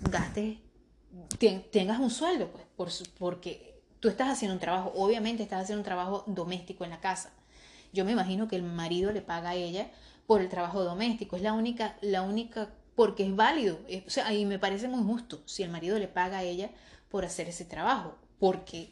gastes, 0.00 0.58
tengas 1.70 2.00
un 2.00 2.10
sueldo, 2.10 2.50
pues, 2.50 2.64
por, 2.76 2.88
porque 3.18 3.82
tú 4.00 4.08
estás 4.08 4.28
haciendo 4.28 4.54
un 4.54 4.60
trabajo, 4.60 4.92
obviamente 4.96 5.42
estás 5.42 5.62
haciendo 5.62 5.80
un 5.80 5.84
trabajo 5.84 6.24
doméstico 6.26 6.84
en 6.84 6.90
la 6.90 7.00
casa. 7.00 7.32
Yo 7.92 8.04
me 8.04 8.12
imagino 8.12 8.48
que 8.48 8.56
el 8.56 8.62
marido 8.62 9.12
le 9.12 9.22
paga 9.22 9.50
a 9.50 9.54
ella 9.54 9.90
por 10.26 10.40
el 10.40 10.48
trabajo 10.48 10.82
doméstico. 10.82 11.36
Es 11.36 11.42
la 11.42 11.52
única, 11.52 11.96
la 12.00 12.22
única, 12.22 12.70
porque 12.96 13.24
es 13.26 13.34
válido. 13.36 13.78
o 14.06 14.10
sea, 14.10 14.32
y 14.32 14.44
me 14.44 14.58
parece 14.58 14.88
muy 14.88 15.04
justo 15.04 15.42
si 15.46 15.62
el 15.62 15.70
marido 15.70 15.98
le 15.98 16.08
paga 16.08 16.38
a 16.38 16.42
ella 16.42 16.70
por 17.08 17.24
hacer 17.24 17.48
ese 17.48 17.64
trabajo. 17.64 18.16
Porque 18.38 18.90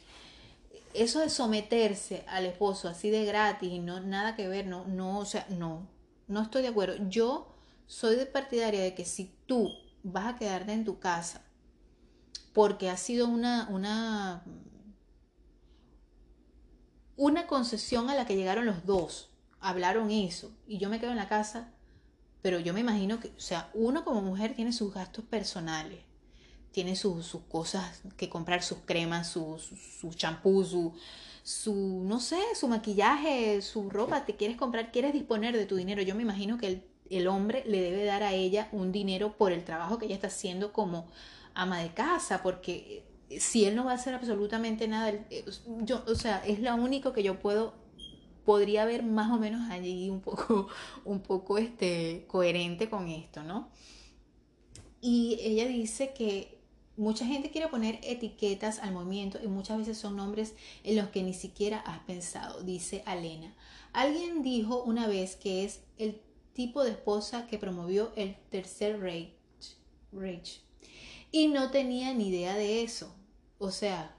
eso 0.93 1.19
de 1.19 1.29
someterse 1.29 2.23
al 2.27 2.45
esposo 2.45 2.87
así 2.87 3.09
de 3.09 3.25
gratis 3.25 3.71
y 3.71 3.79
no 3.79 3.99
nada 3.99 4.35
que 4.35 4.47
ver, 4.47 4.67
no, 4.67 4.85
no, 4.85 5.19
o 5.19 5.25
sea, 5.25 5.45
no, 5.49 5.87
no 6.27 6.41
estoy 6.41 6.61
de 6.61 6.69
acuerdo. 6.69 6.95
Yo 7.09 7.53
soy 7.85 8.15
de 8.15 8.25
partidaria 8.25 8.81
de 8.81 8.95
que 8.95 9.05
si 9.05 9.35
tú 9.45 9.69
vas 10.03 10.33
a 10.33 10.37
quedarte 10.37 10.73
en 10.73 10.85
tu 10.85 10.99
casa 10.99 11.43
porque 12.53 12.89
ha 12.89 12.97
sido 12.97 13.27
una, 13.27 13.67
una, 13.69 14.43
una 17.15 17.47
concesión 17.47 18.09
a 18.09 18.15
la 18.15 18.25
que 18.25 18.35
llegaron 18.35 18.65
los 18.65 18.85
dos, 18.85 19.31
hablaron 19.59 20.11
eso 20.11 20.55
y 20.67 20.77
yo 20.77 20.89
me 20.89 20.99
quedo 20.99 21.11
en 21.11 21.17
la 21.17 21.27
casa, 21.27 21.71
pero 22.41 22.59
yo 22.59 22.73
me 22.73 22.81
imagino 22.81 23.19
que, 23.19 23.29
o 23.29 23.39
sea, 23.39 23.71
uno 23.73 24.03
como 24.03 24.21
mujer 24.21 24.53
tiene 24.55 24.73
sus 24.73 24.93
gastos 24.93 25.25
personales, 25.25 26.03
tiene 26.73 26.95
sus, 26.95 27.37
cosas 27.49 28.01
que 28.17 28.27
comprar, 28.27 28.63
sus 28.63 28.79
cremas, 28.85 29.29
su, 29.29 29.57
su 29.99 30.13
champú, 30.13 30.65
su, 30.65 30.93
su, 31.43 32.03
no 32.03 32.19
sé, 32.19 32.39
su 32.55 32.67
maquillaje, 32.67 33.61
su 33.61 33.89
ropa, 33.89 34.25
te 34.25 34.35
quieres 34.35 34.57
comprar, 34.57 34.91
quieres 34.91 35.13
disponer 35.13 35.55
de 35.55 35.65
tu 35.65 35.75
dinero. 35.77 36.01
Yo 36.01 36.15
me 36.15 36.23
imagino 36.23 36.57
que 36.57 36.67
el, 36.67 36.83
el 37.09 37.27
hombre 37.27 37.63
le 37.65 37.79
debe 37.79 38.03
dar 38.03 38.23
a 38.23 38.33
ella 38.33 38.67
un 38.71 38.91
dinero 38.91 39.37
por 39.37 39.51
el 39.51 39.63
trabajo 39.63 39.99
que 39.99 40.07
ella 40.07 40.15
está 40.15 40.27
haciendo 40.27 40.73
como 40.73 41.07
ama 41.53 41.79
de 41.79 41.93
casa, 41.93 42.41
porque 42.41 43.05
si 43.39 43.65
él 43.65 43.75
no 43.75 43.85
va 43.85 43.91
a 43.91 43.95
hacer 43.95 44.15
absolutamente 44.15 44.87
nada, 44.87 45.13
yo, 45.83 46.03
o 46.07 46.15
sea, 46.15 46.43
es 46.45 46.59
lo 46.59 46.75
único 46.75 47.13
que 47.13 47.23
yo 47.23 47.39
puedo 47.39 47.75
podría 48.45 48.83
haber 48.83 49.03
más 49.03 49.31
o 49.31 49.37
menos 49.37 49.69
allí 49.69 50.09
un 50.09 50.21
poco, 50.21 50.67
un 51.05 51.21
poco 51.21 51.57
este, 51.57 52.25
coherente 52.27 52.89
con 52.89 53.07
esto, 53.07 53.43
¿no? 53.43 53.69
Y 55.01 55.37
ella 55.41 55.67
dice 55.67 56.13
que 56.13 56.52
mucha 56.97 57.25
gente 57.25 57.51
quiere 57.51 57.67
poner 57.67 57.99
etiquetas 58.03 58.79
al 58.79 58.93
movimiento 58.93 59.39
y 59.43 59.47
muchas 59.47 59.77
veces 59.77 59.97
son 59.97 60.15
nombres 60.15 60.53
en 60.83 60.95
los 60.95 61.09
que 61.09 61.23
ni 61.23 61.33
siquiera 61.33 61.79
has 61.79 61.99
pensado, 61.99 62.61
dice 62.61 63.03
Alena. 63.05 63.53
Alguien 63.93 64.43
dijo 64.43 64.83
una 64.83 65.07
vez 65.07 65.35
que 65.35 65.63
es 65.63 65.81
el 65.97 66.21
tipo 66.53 66.83
de 66.83 66.91
esposa 66.91 67.47
que 67.47 67.57
promovió 67.57 68.11
el 68.15 68.35
tercer 68.49 68.99
Reich, 68.99 69.33
Reich 70.11 70.61
y 71.31 71.47
no 71.47 71.71
tenía 71.71 72.13
ni 72.13 72.27
idea 72.27 72.55
de 72.55 72.83
eso. 72.83 73.13
O 73.57 73.71
sea, 73.71 74.15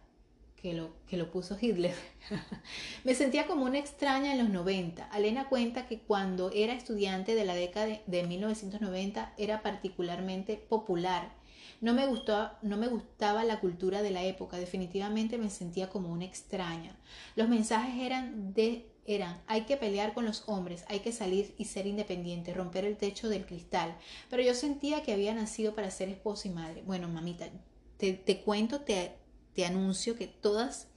que 0.57 0.75
lo, 0.75 0.91
que 1.07 1.17
lo 1.17 1.31
puso 1.31 1.57
Hitler. 1.61 1.95
Me 3.05 3.15
sentía 3.15 3.47
como 3.47 3.65
una 3.65 3.79
extraña 3.79 4.33
en 4.33 4.39
los 4.39 4.49
90. 4.49 5.05
Alena 5.05 5.49
cuenta 5.49 5.87
que 5.87 6.01
cuando 6.01 6.51
era 6.51 6.73
estudiante 6.73 7.35
de 7.35 7.45
la 7.45 7.55
década 7.55 8.01
de, 8.07 8.23
1990 8.25 9.33
era 9.39 9.63
particularmente 9.63 10.57
popular. 10.57 11.33
No 11.85 11.93
me, 11.93 12.07
gustó, 12.07 12.51
no 12.63 12.79
me 12.79 12.89
gustaba 12.89 13.45
la 13.45 13.61
cultura 13.61 14.01
de 14.01 14.11
la 14.11 14.23
época, 14.23 14.57
definitivamente 14.57 15.37
me 15.37 15.51
sentía 15.51 15.91
como 15.91 16.11
una 16.11 16.25
extraña. 16.25 16.97
Los 17.37 17.51
mensajes 17.51 18.01
eran 18.01 18.55
de 18.55 18.91
eran 19.05 19.43
hay 19.47 19.67
que 19.67 19.77
pelear 19.77 20.15
con 20.15 20.25
los 20.25 20.45
hombres, 20.47 20.87
hay 20.89 21.01
que 21.01 21.13
salir 21.13 21.55
y 21.59 21.67
ser 21.67 21.87
independiente, 21.87 22.55
romper 22.55 22.87
el 22.87 22.97
techo 22.97 23.29
del 23.29 23.45
cristal. 23.45 23.99
Pero 24.31 24.43
yo 24.43 24.55
sentía 24.55 25.03
que 25.03 25.13
había 25.13 25.35
nacido 25.35 25.75
para 25.75 25.91
ser 25.91 26.09
esposa 26.09 26.49
y 26.49 26.53
madre. 26.53 26.83
Bueno, 26.87 27.07
mamita, 27.07 27.51
te, 27.99 28.15
te 28.15 28.41
cuento, 28.41 28.81
te, 28.81 29.19
te 29.53 29.67
anuncio 29.67 30.17
que 30.17 30.27
todas, 30.27 30.89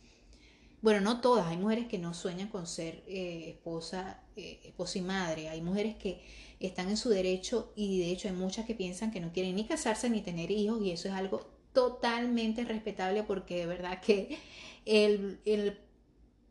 bueno, 0.82 1.02
no 1.02 1.20
todas, 1.20 1.48
hay 1.48 1.58
mujeres 1.58 1.88
que 1.88 1.98
no 1.98 2.14
sueñan 2.14 2.48
con 2.48 2.66
ser 2.66 3.04
eh, 3.08 3.50
esposa, 3.50 4.24
eh, 4.38 4.62
esposa 4.64 5.00
y 5.00 5.02
madre, 5.02 5.50
hay 5.50 5.62
mujeres 5.62 5.98
que 5.98 6.24
están 6.60 6.90
en 6.90 6.98
su 6.98 7.10
derecho 7.10 7.72
y 7.76 8.00
de 8.00 8.12
hecho 8.12 8.28
hay 8.28 8.34
muchas 8.34 8.66
que 8.66 8.76
piensan 8.76 9.12
que 9.12 9.20
no 9.20 9.32
quieren 9.32 9.56
ni 9.56 9.66
casarse 9.66 10.10
ni 10.10 10.22
tener 10.22 10.52
hijos 10.52 10.82
y 10.82 10.92
eso 10.92 11.08
es 11.08 11.14
algo 11.14 11.48
totalmente 11.74 12.64
respetable 12.66 13.24
porque 13.24 13.58
de 13.58 13.66
verdad 13.68 14.02
que 14.02 14.38
el, 14.86 15.40
el 15.46 15.78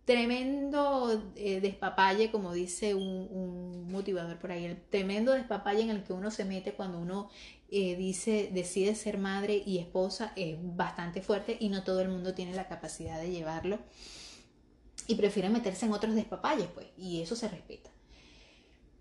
tremendo 0.06 1.20
eh, 1.34 1.60
despapalle, 1.60 2.30
como 2.30 2.52
dice 2.52 2.94
un, 2.94 3.90
motivador 3.90 4.38
por 4.38 4.52
ahí, 4.52 4.64
el 4.64 4.80
tremendo 4.80 5.32
despapalle 5.32 5.82
en 5.82 5.90
el 5.90 6.04
que 6.04 6.12
uno 6.12 6.30
se 6.30 6.44
mete 6.44 6.74
cuando 6.74 6.98
uno 6.98 7.28
eh, 7.70 7.96
dice, 7.96 8.50
decide 8.52 8.94
ser 8.94 9.18
madre 9.18 9.62
y 9.66 9.78
esposa 9.78 10.32
es 10.36 10.56
bastante 10.60 11.22
fuerte 11.22 11.56
y 11.58 11.70
no 11.70 11.82
todo 11.82 12.00
el 12.02 12.08
mundo 12.08 12.34
tiene 12.34 12.54
la 12.54 12.68
capacidad 12.68 13.20
de 13.20 13.32
llevarlo 13.32 13.80
y 15.08 15.16
prefiere 15.16 15.48
meterse 15.48 15.86
en 15.86 15.92
otros 15.92 16.14
despapalles, 16.14 16.68
pues, 16.68 16.86
y 16.96 17.20
eso 17.20 17.34
se 17.34 17.48
respeta. 17.48 17.90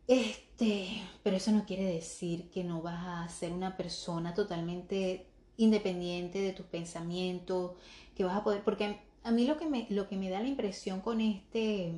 Este, 0.07 1.01
pero 1.23 1.37
eso 1.37 1.51
no 1.51 1.65
quiere 1.65 1.83
decir 1.85 2.49
que 2.51 2.63
no 2.63 2.81
vas 2.81 3.05
a 3.07 3.29
ser 3.29 3.51
una 3.53 3.75
persona 3.77 4.33
totalmente 4.33 5.25
independiente 5.57 6.39
de 6.39 6.53
tus 6.53 6.65
pensamientos, 6.65 7.71
que 8.15 8.23
vas 8.23 8.35
a 8.37 8.43
poder, 8.43 8.63
porque 8.63 8.99
a 9.23 9.31
mí 9.31 9.45
lo 9.47 9.57
que 9.57 9.65
me, 9.65 9.87
lo 9.89 10.07
que 10.07 10.17
me 10.17 10.29
da 10.29 10.39
la 10.41 10.47
impresión 10.47 11.01
con 11.01 11.21
este, 11.21 11.93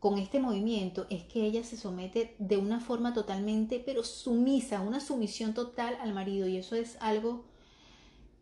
con 0.00 0.18
este 0.18 0.40
movimiento 0.40 1.06
es 1.10 1.24
que 1.24 1.44
ella 1.44 1.64
se 1.64 1.76
somete 1.76 2.34
de 2.38 2.56
una 2.56 2.80
forma 2.80 3.14
totalmente, 3.14 3.80
pero 3.84 4.04
sumisa, 4.04 4.80
una 4.80 5.00
sumisión 5.00 5.54
total 5.54 5.96
al 6.00 6.14
marido 6.14 6.48
y 6.48 6.56
eso 6.58 6.76
es 6.76 6.96
algo, 7.00 7.44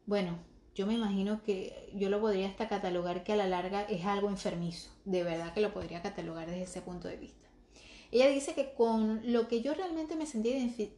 bueno, 0.06 0.38
yo 0.74 0.86
me 0.86 0.94
imagino 0.94 1.42
que 1.42 1.90
yo 1.94 2.10
lo 2.10 2.20
podría 2.20 2.48
hasta 2.48 2.68
catalogar 2.68 3.24
que 3.24 3.32
a 3.32 3.36
la 3.36 3.48
larga 3.48 3.82
es 3.82 4.04
algo 4.04 4.28
enfermizo, 4.28 4.90
de 5.04 5.24
verdad 5.24 5.52
que 5.54 5.60
lo 5.60 5.72
podría 5.72 6.02
catalogar 6.02 6.48
desde 6.48 6.64
ese 6.64 6.82
punto 6.82 7.08
de 7.08 7.16
vista. 7.16 7.47
Ella 8.10 8.28
dice 8.28 8.54
que 8.54 8.72
con 8.72 9.20
lo 9.32 9.48
que 9.48 9.60
yo 9.60 9.74
realmente 9.74 10.16
me 10.16 10.26
sentía 10.26 10.56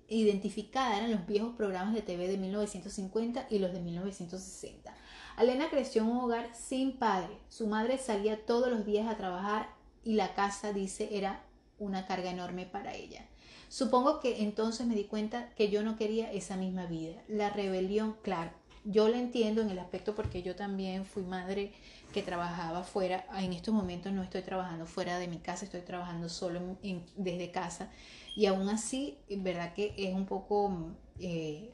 identificada 0.08 0.96
eran 0.96 1.10
los 1.10 1.26
viejos 1.26 1.56
programas 1.56 1.94
de 1.94 2.02
TV 2.02 2.28
de 2.28 2.38
1950 2.38 3.46
y 3.50 3.58
los 3.58 3.72
de 3.72 3.80
1960. 3.80 4.94
Alena 5.36 5.70
creció 5.70 6.02
en 6.02 6.08
un 6.08 6.18
hogar 6.18 6.54
sin 6.54 6.98
padre. 6.98 7.36
Su 7.48 7.66
madre 7.66 7.98
salía 7.98 8.44
todos 8.46 8.70
los 8.70 8.84
días 8.84 9.08
a 9.08 9.16
trabajar 9.16 9.70
y 10.04 10.14
la 10.14 10.34
casa, 10.34 10.72
dice, 10.72 11.08
era 11.12 11.44
una 11.78 12.06
carga 12.06 12.30
enorme 12.30 12.66
para 12.66 12.94
ella. 12.94 13.26
Supongo 13.68 14.20
que 14.20 14.42
entonces 14.42 14.86
me 14.86 14.94
di 14.94 15.04
cuenta 15.04 15.50
que 15.54 15.70
yo 15.70 15.82
no 15.82 15.96
quería 15.96 16.30
esa 16.32 16.56
misma 16.56 16.86
vida. 16.86 17.22
La 17.28 17.50
rebelión, 17.50 18.16
claro, 18.22 18.52
yo 18.84 19.08
la 19.08 19.18
entiendo 19.18 19.62
en 19.62 19.70
el 19.70 19.78
aspecto 19.78 20.14
porque 20.14 20.42
yo 20.42 20.56
también 20.56 21.04
fui 21.04 21.22
madre 21.22 21.72
que 22.12 22.22
trabajaba 22.22 22.82
fuera. 22.82 23.26
En 23.36 23.52
estos 23.52 23.74
momentos 23.74 24.12
no 24.12 24.22
estoy 24.22 24.42
trabajando 24.42 24.86
fuera 24.86 25.18
de 25.18 25.28
mi 25.28 25.38
casa, 25.38 25.64
estoy 25.64 25.82
trabajando 25.82 26.28
solo 26.28 26.78
desde 27.16 27.50
casa. 27.50 27.90
Y 28.36 28.46
aún 28.46 28.68
así, 28.68 29.18
verdad 29.42 29.74
que 29.74 29.94
es 29.96 30.14
un 30.14 30.26
poco, 30.26 30.94
eh, 31.18 31.72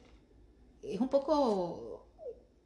es 0.83 0.99
un 0.99 1.09
poco 1.09 2.07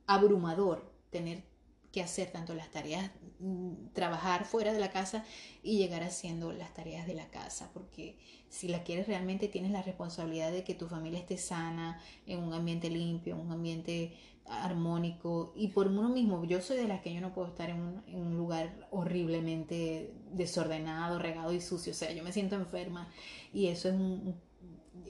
abrumador 0.08 0.92
tener 1.10 1.44
que 1.92 2.02
hacer 2.02 2.32
tanto 2.32 2.54
las 2.54 2.72
tareas, 2.72 3.12
mm, 3.40 3.90
trabajar 3.94 4.46
fuera 4.46 4.74
de 4.74 4.80
la 4.80 4.92
casa 4.92 5.26
y 5.62 5.78
llegar 5.78 6.04
haciendo 6.04 6.52
las 6.54 6.74
tareas 6.74 7.06
de 7.06 7.14
la 7.14 7.30
casa, 7.30 7.70
porque 7.74 8.18
si 8.50 8.68
la 8.68 8.84
quieres 8.84 9.08
realmente 9.08 9.48
tienes 9.48 9.72
la 9.72 9.82
responsabilidad 9.82 10.52
de 10.52 10.64
que 10.64 10.74
tu 10.74 10.88
familia 10.88 11.20
esté 11.20 11.38
sana, 11.38 12.00
en 12.26 12.40
un 12.40 12.54
ambiente 12.54 12.90
limpio, 12.90 13.36
en 13.36 13.42
un 13.42 13.52
ambiente 13.52 14.14
armónico. 14.46 15.54
Y 15.56 15.70
por 15.70 15.88
uno 15.88 16.10
mismo, 16.10 16.44
yo 16.46 16.62
soy 16.62 16.78
de 16.78 16.88
las 16.88 17.02
que 17.02 17.14
yo 17.14 17.22
no 17.22 17.34
puedo 17.34 17.48
estar 17.48 17.70
en 17.70 18.02
un, 18.14 18.38
lugar 18.38 18.88
horriblemente 18.92 20.14
desordenado, 20.32 21.20
regado 21.20 21.54
y 21.54 21.62
sucio, 21.62 21.92
o 21.92 21.96
sea, 21.96 22.12
yo 22.12 22.24
me 22.24 22.32
siento 22.32 22.56
enferma. 22.56 23.10
Y 23.54 23.68
eso 23.68 23.90
es 23.90 23.96
un, 23.96 24.36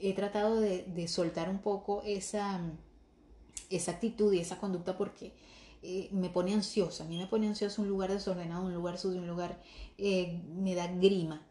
he 0.00 0.14
tratado 0.14 0.60
de, 0.60 0.84
de 0.84 1.08
soltar 1.08 1.48
un 1.48 1.58
poco 1.58 2.02
esa 2.04 2.60
esa 3.76 3.92
actitud 3.92 4.32
y 4.32 4.38
esa 4.38 4.58
conducta 4.58 4.96
porque 4.96 5.32
eh, 5.82 6.08
me 6.12 6.30
pone 6.30 6.54
ansiosa. 6.54 7.04
A 7.04 7.06
mí 7.06 7.18
me 7.18 7.26
pone 7.26 7.48
ansiosa 7.48 7.82
un 7.82 7.88
lugar 7.88 8.12
desordenado, 8.12 8.64
un 8.64 8.74
lugar 8.74 8.98
sucio, 8.98 9.20
un 9.20 9.26
lugar 9.26 9.60
eh, 9.98 10.40
me 10.54 10.74
da 10.74 10.86
grima. 10.86 11.46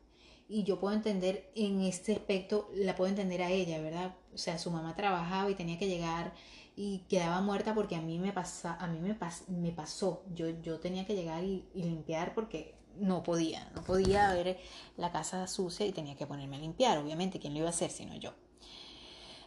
Y 0.47 0.63
yo 0.63 0.79
puedo 0.79 0.95
entender 0.95 1.51
en 1.55 1.81
este 1.81 2.13
aspecto, 2.13 2.69
la 2.75 2.95
puedo 2.95 3.09
entender 3.09 3.41
a 3.41 3.51
ella, 3.51 3.81
¿verdad? 3.81 4.15
O 4.33 4.37
sea, 4.37 4.57
su 4.57 4.71
mamá 4.71 4.95
trabajaba 4.95 5.49
y 5.49 5.55
tenía 5.55 5.77
que 5.79 5.87
llegar 5.87 6.33
y 6.75 6.99
quedaba 7.09 7.41
muerta 7.41 7.73
porque 7.73 7.95
a 7.95 8.01
mí 8.01 8.19
me, 8.19 8.33
pasa, 8.33 8.75
a 8.75 8.87
mí 8.87 8.99
me, 8.99 9.17
me 9.49 9.71
pasó. 9.71 10.23
Yo, 10.33 10.49
yo 10.61 10.79
tenía 10.79 11.05
que 11.05 11.15
llegar 11.15 11.43
y, 11.43 11.65
limpiar 11.73 12.33
porque 12.33 12.75
no 12.97 13.23
podía, 13.23 13.69
no 13.75 13.83
podía 13.83 14.33
ver 14.33 14.59
la 14.97 15.11
casa 15.11 15.47
sucia 15.47 15.85
y 15.85 15.91
tenía 15.91 16.15
que 16.15 16.27
ponerme 16.27 16.57
a 16.57 16.59
limpiar, 16.59 16.97
obviamente, 16.97 17.39
¿quién 17.39 17.53
lo 17.53 17.59
iba 17.59 17.67
a 17.67 17.71
hacer 17.71 17.89
sino 17.89 18.15
yo? 18.15 18.33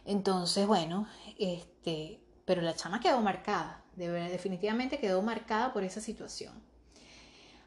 Entonces, 0.05 0.67
bueno, 0.67 1.07
este, 1.37 2.24
pero 2.45 2.61
la 2.61 2.75
chama 2.75 2.99
quedó 2.99 3.21
marcada, 3.21 3.83
definitivamente 3.95 4.99
quedó 4.99 5.21
marcada 5.21 5.73
por 5.73 5.83
esa 5.83 6.01
situación. 6.01 6.53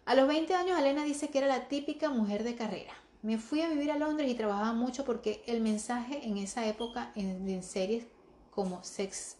A 0.06 0.14
los 0.14 0.26
20 0.26 0.54
años, 0.54 0.78
Elena 0.78 1.04
dice 1.04 1.28
que 1.28 1.38
era 1.38 1.46
la 1.46 1.68
típica 1.68 2.08
mujer 2.08 2.42
de 2.42 2.54
carrera. 2.54 2.94
Me 3.20 3.36
fui 3.36 3.60
a 3.60 3.68
vivir 3.68 3.90
a 3.90 3.98
Londres 3.98 4.30
y 4.30 4.34
trabajaba 4.34 4.72
mucho 4.72 5.04
porque 5.04 5.42
el 5.46 5.60
mensaje 5.60 6.26
en 6.26 6.38
esa 6.38 6.66
época 6.66 7.12
en 7.14 7.62
series 7.62 8.06
como 8.50 8.82
Sex 8.82 9.36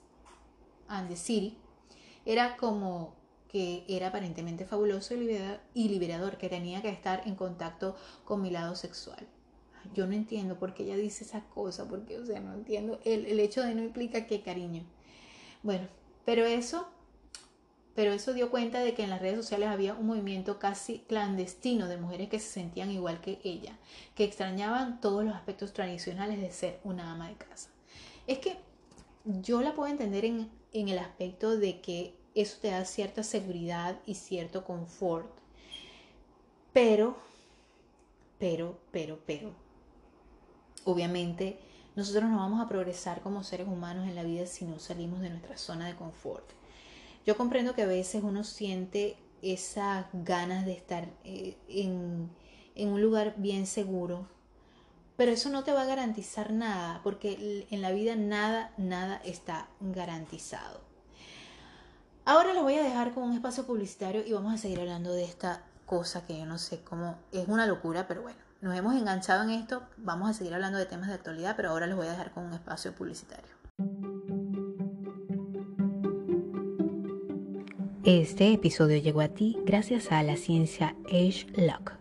and 0.88 1.08
the 1.08 1.16
City, 1.16 1.56
era 2.24 2.56
como 2.56 3.14
que 3.48 3.84
era 3.88 4.08
aparentemente 4.08 4.64
fabuloso 4.66 5.14
y 5.74 5.88
liberador, 5.88 6.36
que 6.36 6.48
tenía 6.48 6.82
que 6.82 6.90
estar 6.90 7.26
en 7.26 7.34
contacto 7.34 7.96
con 8.24 8.42
mi 8.42 8.50
lado 8.50 8.76
sexual. 8.76 9.26
Yo 9.94 10.06
no 10.06 10.12
entiendo 10.12 10.58
por 10.58 10.74
qué 10.74 10.84
ella 10.84 10.96
dice 10.96 11.24
esa 11.24 11.44
cosa, 11.46 11.88
porque, 11.88 12.18
o 12.18 12.26
sea, 12.26 12.40
no 12.40 12.52
entiendo. 12.52 13.00
El, 13.04 13.26
el 13.26 13.40
hecho 13.40 13.62
de 13.62 13.74
no 13.74 13.82
implica 13.82 14.26
que 14.26 14.42
cariño. 14.42 14.84
Bueno, 15.62 15.88
pero 16.24 16.46
eso, 16.46 16.88
pero 17.94 18.12
eso 18.12 18.32
dio 18.32 18.50
cuenta 18.50 18.80
de 18.80 18.94
que 18.94 19.02
en 19.02 19.10
las 19.10 19.20
redes 19.20 19.36
sociales 19.36 19.68
había 19.68 19.94
un 19.94 20.06
movimiento 20.06 20.58
casi 20.58 21.00
clandestino 21.00 21.88
de 21.88 21.96
mujeres 21.96 22.28
que 22.28 22.38
se 22.38 22.48
sentían 22.48 22.90
igual 22.90 23.20
que 23.20 23.40
ella, 23.44 23.76
que 24.14 24.24
extrañaban 24.24 25.00
todos 25.00 25.24
los 25.24 25.34
aspectos 25.34 25.72
tradicionales 25.72 26.40
de 26.40 26.52
ser 26.52 26.80
una 26.84 27.12
ama 27.12 27.28
de 27.28 27.36
casa. 27.36 27.70
Es 28.26 28.38
que 28.38 28.56
yo 29.24 29.62
la 29.62 29.74
puedo 29.74 29.90
entender 29.90 30.24
en, 30.24 30.50
en 30.72 30.88
el 30.88 30.98
aspecto 30.98 31.56
de 31.56 31.80
que 31.80 32.14
eso 32.34 32.58
te 32.60 32.70
da 32.70 32.84
cierta 32.84 33.22
seguridad 33.22 33.98
y 34.06 34.14
cierto 34.14 34.64
confort. 34.64 35.30
Pero, 36.72 37.16
pero, 38.38 38.78
pero, 38.92 39.18
pero, 39.26 39.52
obviamente 40.84 41.58
nosotros 41.98 42.30
no 42.30 42.36
vamos 42.36 42.60
a 42.60 42.68
progresar 42.68 43.22
como 43.22 43.42
seres 43.42 43.66
humanos 43.66 44.06
en 44.06 44.14
la 44.14 44.22
vida 44.22 44.46
si 44.46 44.64
no 44.64 44.78
salimos 44.78 45.20
de 45.20 45.30
nuestra 45.30 45.58
zona 45.58 45.88
de 45.88 45.96
confort. 45.96 46.48
Yo 47.26 47.36
comprendo 47.36 47.74
que 47.74 47.82
a 47.82 47.88
veces 47.88 48.22
uno 48.22 48.44
siente 48.44 49.16
esas 49.42 50.06
ganas 50.12 50.64
de 50.64 50.74
estar 50.74 51.08
eh, 51.24 51.56
en, 51.66 52.30
en 52.76 52.88
un 52.90 53.02
lugar 53.02 53.34
bien 53.36 53.66
seguro, 53.66 54.28
pero 55.16 55.32
eso 55.32 55.48
no 55.50 55.64
te 55.64 55.72
va 55.72 55.82
a 55.82 55.86
garantizar 55.86 56.52
nada, 56.52 57.00
porque 57.02 57.66
en 57.68 57.82
la 57.82 57.90
vida 57.90 58.14
nada, 58.14 58.72
nada 58.76 59.20
está 59.24 59.68
garantizado. 59.80 60.80
Ahora 62.24 62.54
los 62.54 62.62
voy 62.62 62.74
a 62.74 62.84
dejar 62.84 63.12
con 63.12 63.24
un 63.24 63.32
espacio 63.32 63.66
publicitario 63.66 64.24
y 64.24 64.32
vamos 64.32 64.54
a 64.54 64.58
seguir 64.58 64.78
hablando 64.78 65.12
de 65.12 65.24
esta 65.24 65.64
cosa 65.88 66.24
que 66.24 66.38
yo 66.38 66.46
no 66.46 66.58
sé 66.58 66.80
cómo 66.84 67.18
es 67.32 67.48
una 67.48 67.66
locura, 67.66 68.06
pero 68.06 68.22
bueno, 68.22 68.38
nos 68.60 68.76
hemos 68.76 68.94
enganchado 68.94 69.42
en 69.42 69.50
esto, 69.50 69.82
vamos 69.96 70.30
a 70.30 70.34
seguir 70.34 70.54
hablando 70.54 70.78
de 70.78 70.86
temas 70.86 71.08
de 71.08 71.14
actualidad, 71.14 71.56
pero 71.56 71.70
ahora 71.70 71.86
los 71.86 71.96
voy 71.96 72.06
a 72.06 72.12
dejar 72.12 72.30
con 72.32 72.44
un 72.44 72.52
espacio 72.52 72.94
publicitario. 72.94 73.50
Este 78.04 78.52
episodio 78.52 78.98
llegó 78.98 79.22
a 79.22 79.28
ti 79.28 79.58
gracias 79.64 80.12
a 80.12 80.22
la 80.22 80.36
ciencia 80.36 80.94
Age 81.06 81.46
Lock 81.56 81.98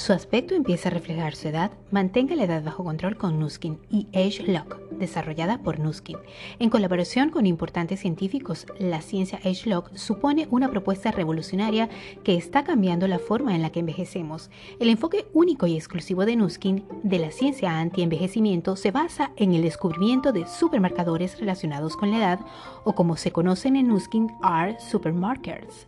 su 0.00 0.14
aspecto 0.14 0.54
empieza 0.54 0.88
a 0.88 0.92
reflejar 0.92 1.34
su 1.34 1.48
edad, 1.48 1.72
mantenga 1.90 2.34
la 2.34 2.44
edad 2.44 2.62
bajo 2.62 2.84
control 2.84 3.18
con 3.18 3.38
Nuskin 3.38 3.78
y 3.90 4.06
Age 4.14 4.50
Lock, 4.50 4.80
desarrollada 5.00 5.58
por 5.58 5.80
Nuskin. 5.80 6.18
En 6.60 6.70
colaboración 6.70 7.30
con 7.30 7.46
importantes 7.46 8.00
científicos, 8.00 8.66
la 8.78 9.00
ciencia 9.00 9.40
Lock 9.64 9.96
supone 9.96 10.46
una 10.50 10.70
propuesta 10.70 11.10
revolucionaria 11.10 11.88
que 12.22 12.36
está 12.36 12.62
cambiando 12.62 13.08
la 13.08 13.18
forma 13.18 13.56
en 13.56 13.62
la 13.62 13.70
que 13.70 13.80
envejecemos. 13.80 14.50
El 14.78 14.88
enfoque 14.88 15.26
único 15.32 15.66
y 15.66 15.76
exclusivo 15.76 16.24
de 16.24 16.36
Nuskin 16.36 16.84
de 17.02 17.18
la 17.18 17.32
ciencia 17.32 17.80
anti-envejecimiento 17.80 18.76
se 18.76 18.92
basa 18.92 19.32
en 19.36 19.54
el 19.54 19.62
descubrimiento 19.62 20.32
de 20.32 20.46
supermarcadores 20.46 21.40
relacionados 21.40 21.96
con 21.96 22.10
la 22.10 22.18
edad 22.18 22.40
o 22.84 22.94
como 22.94 23.16
se 23.16 23.32
conocen 23.32 23.76
en 23.76 23.88
Nuskin, 23.88 24.30
are 24.42 24.78
supermarkers. 24.78 25.86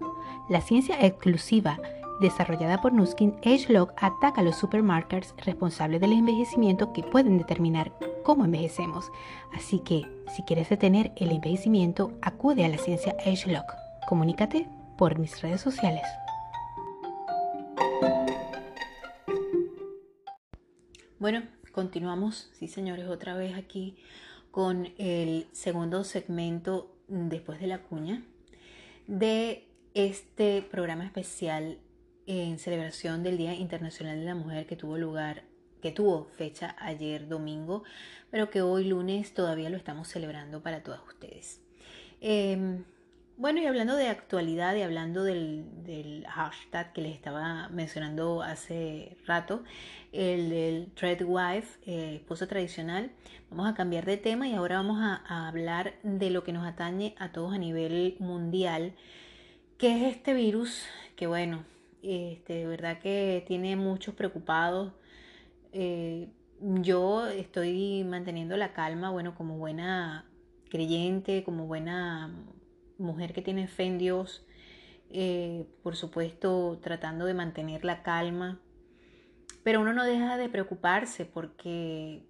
La 0.49 0.61
ciencia 0.61 0.97
exclusiva 1.05 1.79
desarrollada 2.21 2.81
por 2.81 2.93
Nuskin, 2.93 3.37
AgeLog 3.45 3.93
ataca 3.97 4.41
a 4.41 4.45
los 4.45 4.57
supermarkers 4.57 5.35
responsables 5.39 6.01
del 6.01 6.13
envejecimiento 6.13 6.93
que 6.93 7.03
pueden 7.03 7.39
determinar 7.39 7.93
cómo 8.23 8.45
envejecemos. 8.45 9.11
Así 9.53 9.81
que, 9.81 10.07
si 10.35 10.43
quieres 10.43 10.69
detener 10.69 11.13
el 11.17 11.31
envejecimiento, 11.31 12.13
acude 12.23 12.65
a 12.65 12.69
la 12.69 12.79
ciencia 12.79 13.17
AgeLog. 13.27 13.65
Comunícate 14.09 14.69
por 14.97 15.19
mis 15.19 15.41
redes 15.41 15.61
sociales. 15.61 16.05
Bueno, 21.19 21.43
continuamos, 21.73 22.51
sí 22.53 22.67
señores, 22.67 23.07
otra 23.07 23.35
vez 23.35 23.57
aquí 23.57 23.97
con 24.51 24.89
el 24.99 25.47
segundo 25.53 26.05
segmento 26.05 26.95
después 27.09 27.61
de 27.61 27.67
la 27.69 27.79
cuña 27.79 28.23
de 29.07 29.69
este 29.95 30.63
programa 30.63 31.05
especial 31.05 31.79
en 32.27 32.59
celebración 32.59 33.23
del 33.23 33.37
Día 33.37 33.55
Internacional 33.55 34.19
de 34.19 34.27
la 34.27 34.35
Mujer 34.35 34.67
que 34.67 34.77
tuvo 34.77 34.99
lugar, 34.99 35.43
que 35.81 35.91
tuvo 35.91 36.25
fecha 36.37 36.77
ayer 36.79 37.29
domingo, 37.29 37.83
pero 38.31 38.51
que 38.51 38.63
hoy 38.63 38.85
lunes 38.85 39.35
todavía 39.35 39.71
lo 39.71 39.77
estamos 39.77 40.09
celebrando 40.09 40.63
para 40.63 40.83
todas 40.83 41.01
ustedes. 41.07 41.61
Em, 42.21 42.85
bueno, 43.37 43.61
y 43.61 43.67
hablando 43.67 43.97
de 43.97 44.07
actualidad 44.07 44.77
y 44.77 44.83
hablando 44.83 45.25
del, 45.25 46.25
hashtag 46.29 46.93
que 46.93 47.03
les 47.03 47.15
estaba 47.15 47.69
mencionando 47.71 48.43
hace 48.43 49.17
rato, 49.27 49.65
el 50.13 50.51
del 50.51 50.93
Threadwife, 50.95 51.81
eh, 51.87 52.17
esposa 52.17 52.47
tradicional, 52.47 53.11
vamos 53.51 53.69
a 53.69 53.75
cambiar 53.75 54.05
de 54.05 54.19
tema 54.19 54.47
y 54.47 54.55
ahora 54.55 54.77
vamos 54.77 55.01
a, 55.01 55.23
a 55.27 55.49
hablar 55.49 55.95
de 56.05 56.31
lo 56.31 56.45
que 56.45 56.53
nos 56.53 56.65
atañe 56.65 57.17
a 57.19 57.33
todos 57.33 57.53
a 57.53 57.59
nivel 57.59 58.17
mundial, 58.21 58.95
que 59.79 59.97
es 59.97 60.15
este 60.15 60.35
virus 60.35 60.87
que 61.17 61.27
bueno, 61.27 61.65
este, 62.03 62.55
de 62.55 62.67
verdad 62.67 62.99
que 62.99 63.45
tiene 63.47 63.77
muchos 63.77 64.15
preocupados. 64.15 64.93
Eh, 65.73 66.29
yo 66.61 67.27
estoy 67.27 68.05
manteniendo 68.05 68.57
la 68.57 68.73
calma, 68.73 69.11
bueno, 69.11 69.35
como 69.35 69.57
buena 69.59 70.27
creyente, 70.69 71.45
como 71.45 71.67
buena 71.67 72.35
mujer 72.99 73.33
que 73.33 73.43
tiene 73.43 73.69
fe 73.69 73.85
en 73.85 73.99
Dios, 73.99 74.47
eh, 75.11 75.67
por 75.83 75.97
supuesto 75.97 76.79
tratando 76.83 77.27
de 77.27 77.35
mantener 77.35 77.85
la 77.85 78.03
calma, 78.03 78.61
pero 79.63 79.81
uno 79.81 79.93
no 79.93 80.05
deja 80.05 80.37
de 80.37 80.49
preocuparse 80.49 81.25
porque, 81.25 82.23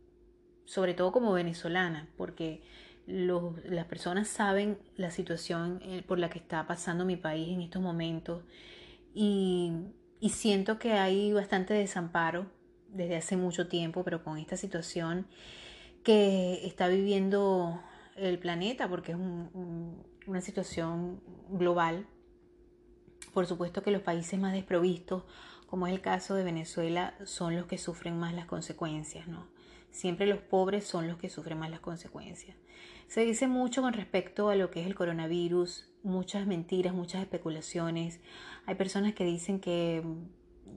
sobre 0.64 0.94
todo 0.94 1.12
como 1.12 1.32
venezolana, 1.32 2.08
porque 2.16 2.62
las 3.06 3.87
personas 3.87 4.28
saben 4.28 4.78
la 4.96 5.11
situación 5.11 5.80
eh, 5.82 6.02
por 6.06 6.18
la 6.18 6.30
que 6.30 6.38
está 6.38 6.66
pasando 6.66 7.04
mi 7.04 7.16
país 7.16 7.48
en 7.48 7.61
estos 7.61 7.82
momentos 7.82 8.42
y, 9.14 9.72
siento 10.31 10.79
que 10.79 10.92
hay 10.92 11.33
bastante 11.33 11.75
desamparo 11.75 12.46
desde 12.88 13.16
hace 13.16 13.37
mucho 13.37 13.68
tiempo, 13.68 14.05
pero 14.05 14.22
con 14.22 14.38
esta 14.38 14.57
situación 14.57 15.27
que 16.05 16.66
está 16.66 16.88
viviendo 16.88 17.81
el 18.16 18.38
planeta, 18.38 18.88
porque 18.88 19.12
es 19.12 19.18
una 19.18 20.40
situación 20.40 21.20
global. 21.51 22.07
Por 23.33 23.46
supuesto 23.46 23.83
que 23.83 23.90
los 23.90 24.03
países 24.03 24.38
más 24.38 24.53
desprovistos, 24.53 25.25
como 25.66 25.87
es 25.87 25.92
el 25.92 26.01
caso 26.01 26.35
de 26.35 26.44
Venezuela, 26.44 27.14
son 27.25 27.57
los 27.57 27.66
que 27.66 27.79
sufren 27.79 28.18
más 28.18 28.35
las 28.35 28.46
consecuencias, 28.46 29.27
¿no? 29.27 29.46
Siempre 29.90 30.27
los 30.27 30.40
pobres 30.40 30.85
son 30.85 31.09
los 31.09 31.18
que 31.18 31.29
sufren 31.29 31.59
más 31.59 31.70
las 31.70 31.81
consecuencias. 31.81 32.57
Se 33.09 33.25
dice 33.25 33.46
mucho 33.46 33.83
con 33.83 33.92
respecto 33.92 34.48
a 34.48 34.57
lo 34.57 34.70
que 34.70 34.81
es 34.81 34.87
el 34.87 34.94
coronavirus, 34.94 35.91
muchas 36.02 36.46
mentiras, 36.46 36.94
muchas 36.94 37.22
especulaciones. 37.22 38.20
Hay 38.66 38.74
personas 38.74 39.14
que 39.14 39.24
dicen 39.24 39.60
que, 39.60 40.02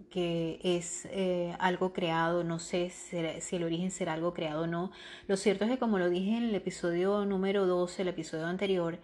que 0.10 0.60
es 0.64 1.08
eh, 1.12 1.56
algo 1.60 1.94
creado, 1.94 2.44
no 2.44 2.60
sé 2.60 2.90
si 2.90 3.56
el 3.56 3.64
origen 3.64 3.92
será 3.92 4.14
algo 4.14 4.34
creado 4.34 4.64
o 4.64 4.68
no. 4.68 4.92
Lo 5.28 5.38
cierto 5.38 5.66
es 5.66 5.72
que 5.72 5.80
como 5.80 6.00
lo 6.00 6.10
dije 6.10 6.38
en 6.38 6.44
el 6.44 6.56
episodio 6.56 7.26
número 7.26 7.66
12, 7.66 8.02
el 8.02 8.08
episodio 8.10 8.46
anterior, 8.48 9.00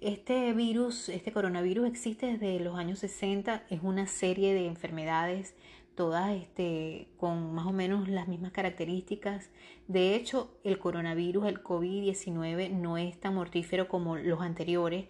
este 0.00 0.52
virus, 0.52 1.08
este 1.08 1.32
coronavirus 1.32 1.88
existe 1.88 2.26
desde 2.26 2.60
los 2.60 2.76
años 2.76 2.98
60, 2.98 3.64
es 3.70 3.80
una 3.82 4.06
serie 4.06 4.52
de 4.52 4.66
enfermedades 4.66 5.54
todas 5.94 6.30
este, 6.36 7.08
con 7.18 7.54
más 7.54 7.66
o 7.66 7.72
menos 7.72 8.08
las 8.08 8.28
mismas 8.28 8.52
características. 8.52 9.50
De 9.88 10.14
hecho, 10.14 10.50
el 10.64 10.78
coronavirus, 10.78 11.46
el 11.46 11.62
COVID-19, 11.62 12.70
no 12.70 12.98
es 12.98 13.18
tan 13.18 13.34
mortífero 13.34 13.88
como 13.88 14.16
los 14.16 14.40
anteriores, 14.40 15.06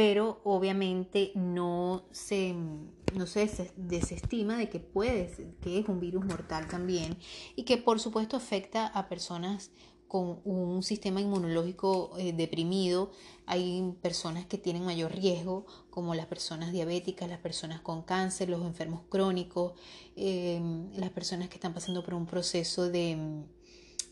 pero 0.00 0.40
obviamente 0.44 1.30
no 1.34 2.04
se, 2.10 2.54
no 2.54 3.26
se 3.26 3.70
desestima 3.76 4.56
de 4.56 4.70
que 4.70 4.80
puede, 4.80 5.30
que 5.60 5.78
es 5.78 5.88
un 5.90 6.00
virus 6.00 6.24
mortal 6.24 6.68
también 6.68 7.18
y 7.54 7.64
que 7.64 7.76
por 7.76 8.00
supuesto 8.00 8.38
afecta 8.38 8.86
a 8.86 9.10
personas 9.10 9.72
con 10.08 10.40
un 10.46 10.82
sistema 10.82 11.20
inmunológico 11.20 12.12
eh, 12.16 12.32
deprimido. 12.32 13.10
Hay 13.44 13.94
personas 14.00 14.46
que 14.46 14.56
tienen 14.56 14.86
mayor 14.86 15.12
riesgo, 15.12 15.66
como 15.90 16.14
las 16.14 16.24
personas 16.24 16.72
diabéticas, 16.72 17.28
las 17.28 17.40
personas 17.40 17.82
con 17.82 18.00
cáncer, 18.00 18.48
los 18.48 18.62
enfermos 18.62 19.02
crónicos, 19.10 19.74
em, 20.16 20.90
las 20.94 21.10
personas 21.10 21.50
que 21.50 21.56
están 21.56 21.74
pasando 21.74 22.02
por 22.02 22.14
un 22.14 22.24
proceso 22.24 22.88
de, 22.88 23.44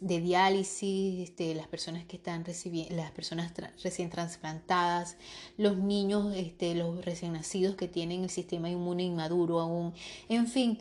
de 0.01 0.21
diálisis, 0.21 1.29
este, 1.29 1.55
las 1.55 1.67
personas 1.67 2.05
que 2.05 2.17
están 2.17 2.45
recibiendo, 2.45 2.95
las 2.97 3.11
personas 3.11 3.53
recién 3.83 4.11
trasplantadas, 4.11 5.17
los 5.57 5.77
niños, 5.77 6.35
este, 6.37 6.75
los 6.75 7.05
recién 7.05 7.33
nacidos 7.33 7.77
que 7.77 7.89
tienen 7.89 8.23
el 8.23 8.31
sistema 8.31 8.71
inmune 8.71 9.05
inmaduro 9.05 9.61
aún, 9.61 9.93
en 10.29 10.47
fin, 10.47 10.79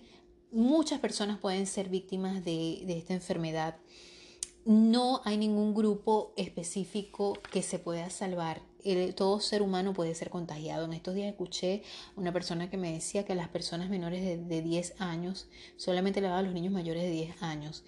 muchas 0.52 1.00
personas 1.00 1.40
pueden 1.40 1.68
ser 1.68 1.90
víctimas 1.90 2.44
de, 2.46 2.84
de 2.86 2.98
esta 2.98 3.14
enfermedad 3.14 3.78
no 4.68 5.22
hay 5.24 5.38
ningún 5.38 5.74
grupo 5.74 6.34
específico 6.36 7.40
que 7.54 7.64
se 7.64 7.80
pueda 7.80 8.10
salvar. 8.10 8.62
todo 9.16 9.40
ser 9.40 9.62
humano 9.62 9.94
puede 9.94 10.14
ser 10.14 10.30
contagiado. 10.30 10.84
En 10.84 10.92
estos 10.92 11.16
días 11.16 11.30
escuché 11.30 11.84
una 12.18 12.34
persona 12.34 12.70
que 12.70 12.76
me 12.76 12.92
decía 12.92 13.24
que 13.24 13.34
las 13.34 13.48
personas 13.48 13.90
menores 13.90 14.46
de, 14.50 14.62
10 14.62 15.00
años 15.00 15.48
solamente 15.78 16.20
le 16.20 16.28
va 16.28 16.40
a 16.40 16.42
los 16.42 16.54
niños 16.54 16.74
mayores 16.74 17.04
de 17.04 17.12
10 17.12 17.44
años. 17.44 17.86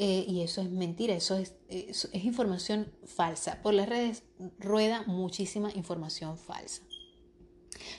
Eh, 0.00 0.24
y 0.28 0.42
eso 0.42 0.60
es 0.60 0.70
mentira, 0.70 1.12
eso 1.12 1.36
es, 1.36 1.56
es, 1.68 2.08
información 2.12 2.92
falsa. 3.04 3.60
Por 3.62 3.74
las 3.74 3.88
redes 3.88 4.22
rueda 4.60 5.02
muchísima 5.08 5.72
información 5.74 6.38
falsa. 6.38 6.82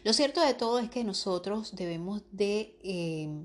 Lo 0.06 0.14
cierto 0.14 0.40
de 0.40 0.54
todo 0.54 0.80
es 0.80 0.90
que 0.90 1.04
nosotros 1.04 1.76
debemos 1.76 2.22
de 2.32 2.80
eh, 2.84 3.44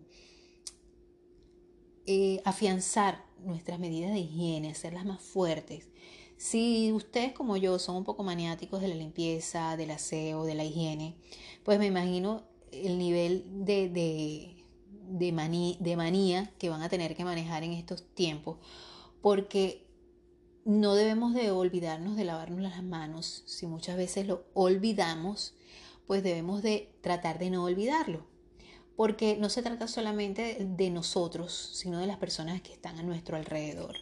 eh, 2.06 2.42
afianzar 2.44 3.24
nuestras 3.40 3.80
medidas 3.80 4.12
de 4.12 4.20
higiene, 4.20 4.70
hacerlas 4.70 5.04
más 5.04 5.20
fuertes. 5.20 5.88
Si 6.36 6.92
ustedes 6.92 7.32
como 7.32 7.56
yo 7.56 7.80
son 7.80 7.96
un 7.96 8.04
poco 8.04 8.22
maniáticos 8.22 8.80
de 8.80 8.86
la 8.86 8.94
limpieza, 8.94 9.76
del 9.76 9.90
aseo, 9.90 10.44
de 10.44 10.54
la 10.54 10.62
higiene, 10.62 11.16
pues 11.64 11.80
me 11.80 11.86
imagino 11.86 12.44
el 12.70 12.98
nivel 12.98 13.64
de, 13.64 13.88
de, 13.88 14.53
de, 15.18 15.76
de 15.80 15.96
manía 15.96 16.52
que 16.58 16.70
van 16.70 16.82
a 16.82 16.88
tener 16.88 17.16
que 17.16 17.24
manejar 17.24 17.62
en 17.62 17.72
estos 17.72 18.04
tiempos, 18.14 18.58
porque 19.22 19.86
no 20.64 20.94
debemos 20.94 21.34
de 21.34 21.50
olvidarnos 21.50 22.16
de 22.16 22.24
lavarnos 22.24 22.60
las 22.60 22.82
manos. 22.82 23.42
Si 23.46 23.66
muchas 23.66 23.96
veces 23.96 24.26
lo 24.26 24.44
olvidamos, 24.54 25.54
pues 26.06 26.22
debemos 26.22 26.62
de 26.62 26.94
tratar 27.02 27.38
de 27.38 27.50
no 27.50 27.64
olvidarlo 27.64 28.34
porque 28.96 29.36
no 29.36 29.48
se 29.48 29.62
trata 29.62 29.88
solamente 29.88 30.56
de 30.60 30.90
nosotros, 30.90 31.70
sino 31.74 31.98
de 31.98 32.06
las 32.06 32.18
personas 32.18 32.60
que 32.62 32.72
están 32.72 32.98
a 32.98 33.02
nuestro 33.02 33.36
alrededor. 33.36 33.96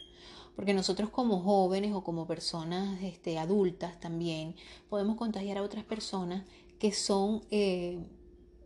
Porque 0.55 0.75
nosotros 0.75 1.09
como 1.09 1.40
jóvenes 1.40 1.94
o 1.94 2.05
como 2.05 2.27
personas 2.27 3.03
este, 3.03 3.38
adultas 3.38 3.98
también 4.01 4.55
podemos 4.90 5.16
contagiar 5.16 5.57
a 5.59 5.62
otras 5.62 5.85
personas 5.85 6.44
que 6.79 6.92
son 6.92 7.42
eh, 7.51 7.98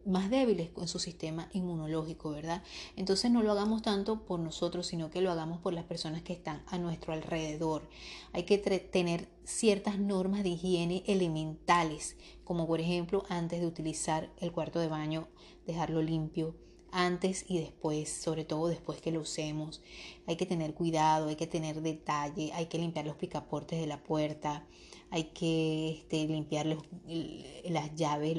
más 0.06 0.30
débiles 0.30 0.70
con 0.70 0.88
su 0.88 0.98
sistema 0.98 1.48
inmunológico, 1.52 2.30
¿verdad? 2.30 2.62
Entonces 2.96 3.30
no 3.30 3.42
lo 3.42 3.52
hagamos 3.52 3.82
tanto 3.82 4.24
por 4.24 4.40
nosotros, 4.40 4.86
sino 4.86 5.10
que 5.10 5.20
lo 5.20 5.30
hagamos 5.30 5.60
por 5.60 5.72
las 5.74 5.84
personas 5.84 6.22
que 6.22 6.32
están 6.32 6.62
a 6.66 6.78
nuestro 6.78 7.12
alrededor. 7.12 7.88
Hay 8.32 8.44
que 8.44 8.58
tener 8.58 9.28
ciertas 9.44 9.98
normas 9.98 10.42
de 10.42 10.50
higiene 10.50 11.02
elementales, 11.06 12.16
como 12.44 12.66
por 12.66 12.80
ejemplo 12.80 13.24
antes 13.28 13.60
de 13.60 13.66
utilizar 13.66 14.30
el 14.38 14.52
cuarto 14.52 14.78
de 14.80 14.88
baño, 14.88 15.28
dejarlo 15.66 16.02
limpio, 16.02 16.54
antes 16.92 17.44
y 17.48 17.58
después, 17.58 18.10
sobre 18.10 18.44
todo 18.44 18.68
después 18.68 19.00
que 19.00 19.12
lo 19.12 19.20
usemos. 19.20 19.82
Hay 20.26 20.36
que 20.36 20.46
tener 20.46 20.74
cuidado, 20.74 21.28
hay 21.28 21.36
que 21.36 21.46
tener 21.46 21.82
detalle, 21.82 22.52
hay 22.54 22.66
que 22.66 22.78
limpiar 22.78 23.06
los 23.06 23.16
picaportes 23.16 23.80
de 23.80 23.86
la 23.86 24.02
puerta, 24.02 24.66
hay 25.10 25.24
que 25.24 25.90
este, 25.90 26.26
limpiar 26.26 26.66
las 26.66 27.94
llaves, 27.94 28.36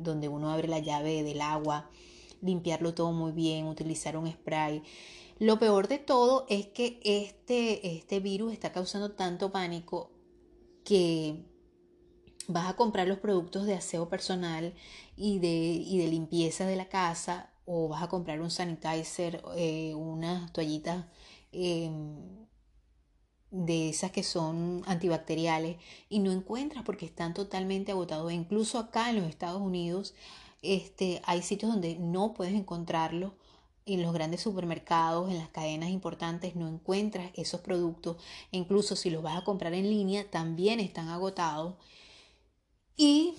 donde 0.00 0.28
uno 0.28 0.50
abre 0.50 0.68
la 0.68 0.80
llave 0.80 1.22
del 1.22 1.40
agua, 1.40 1.88
limpiarlo 2.40 2.94
todo 2.94 3.12
muy 3.12 3.32
bien, 3.32 3.66
utilizar 3.66 4.16
un 4.16 4.30
spray. 4.30 4.82
Lo 5.38 5.58
peor 5.58 5.88
de 5.88 5.98
todo 5.98 6.46
es 6.48 6.66
que 6.66 7.00
este, 7.04 7.96
este 7.96 8.20
virus 8.20 8.52
está 8.52 8.72
causando 8.72 9.12
tanto 9.12 9.52
pánico 9.52 10.10
que 10.84 11.44
vas 12.48 12.68
a 12.68 12.76
comprar 12.76 13.06
los 13.06 13.18
productos 13.18 13.66
de 13.66 13.74
aseo 13.74 14.08
personal 14.08 14.74
y 15.16 15.38
de, 15.38 15.48
de 16.02 16.08
limpieza 16.08 16.66
de 16.66 16.76
la 16.76 16.88
casa 16.88 17.52
o 17.66 17.88
vas 17.88 18.02
a 18.02 18.08
comprar 18.08 18.40
un 18.40 18.50
sanitizer, 18.50 19.42
eh, 19.56 19.94
unas 19.94 20.50
toallitas 20.52 21.04
em, 21.52 22.47
de 23.50 23.88
esas 23.88 24.10
que 24.10 24.22
son 24.22 24.82
antibacteriales 24.86 25.76
y 26.08 26.18
no 26.18 26.32
encuentras 26.32 26.84
porque 26.84 27.06
están 27.06 27.34
totalmente 27.34 27.92
agotados. 27.92 28.32
Incluso 28.32 28.78
acá 28.78 29.10
en 29.10 29.16
los 29.16 29.28
Estados 29.28 29.60
Unidos 29.60 30.14
este, 30.62 31.22
hay 31.24 31.42
sitios 31.42 31.70
donde 31.72 31.96
no 31.96 32.34
puedes 32.34 32.54
encontrarlo. 32.54 33.34
En 33.86 34.02
los 34.02 34.12
grandes 34.12 34.42
supermercados, 34.42 35.30
en 35.30 35.38
las 35.38 35.48
cadenas 35.48 35.88
importantes, 35.88 36.54
no 36.56 36.68
encuentras 36.68 37.30
esos 37.34 37.62
productos. 37.62 38.18
incluso 38.50 38.96
si 38.96 39.08
los 39.08 39.22
vas 39.22 39.38
a 39.38 39.44
comprar 39.44 39.72
en 39.72 39.88
línea, 39.88 40.30
también 40.30 40.78
están 40.78 41.08
agotados. 41.08 41.76
Y 42.96 43.34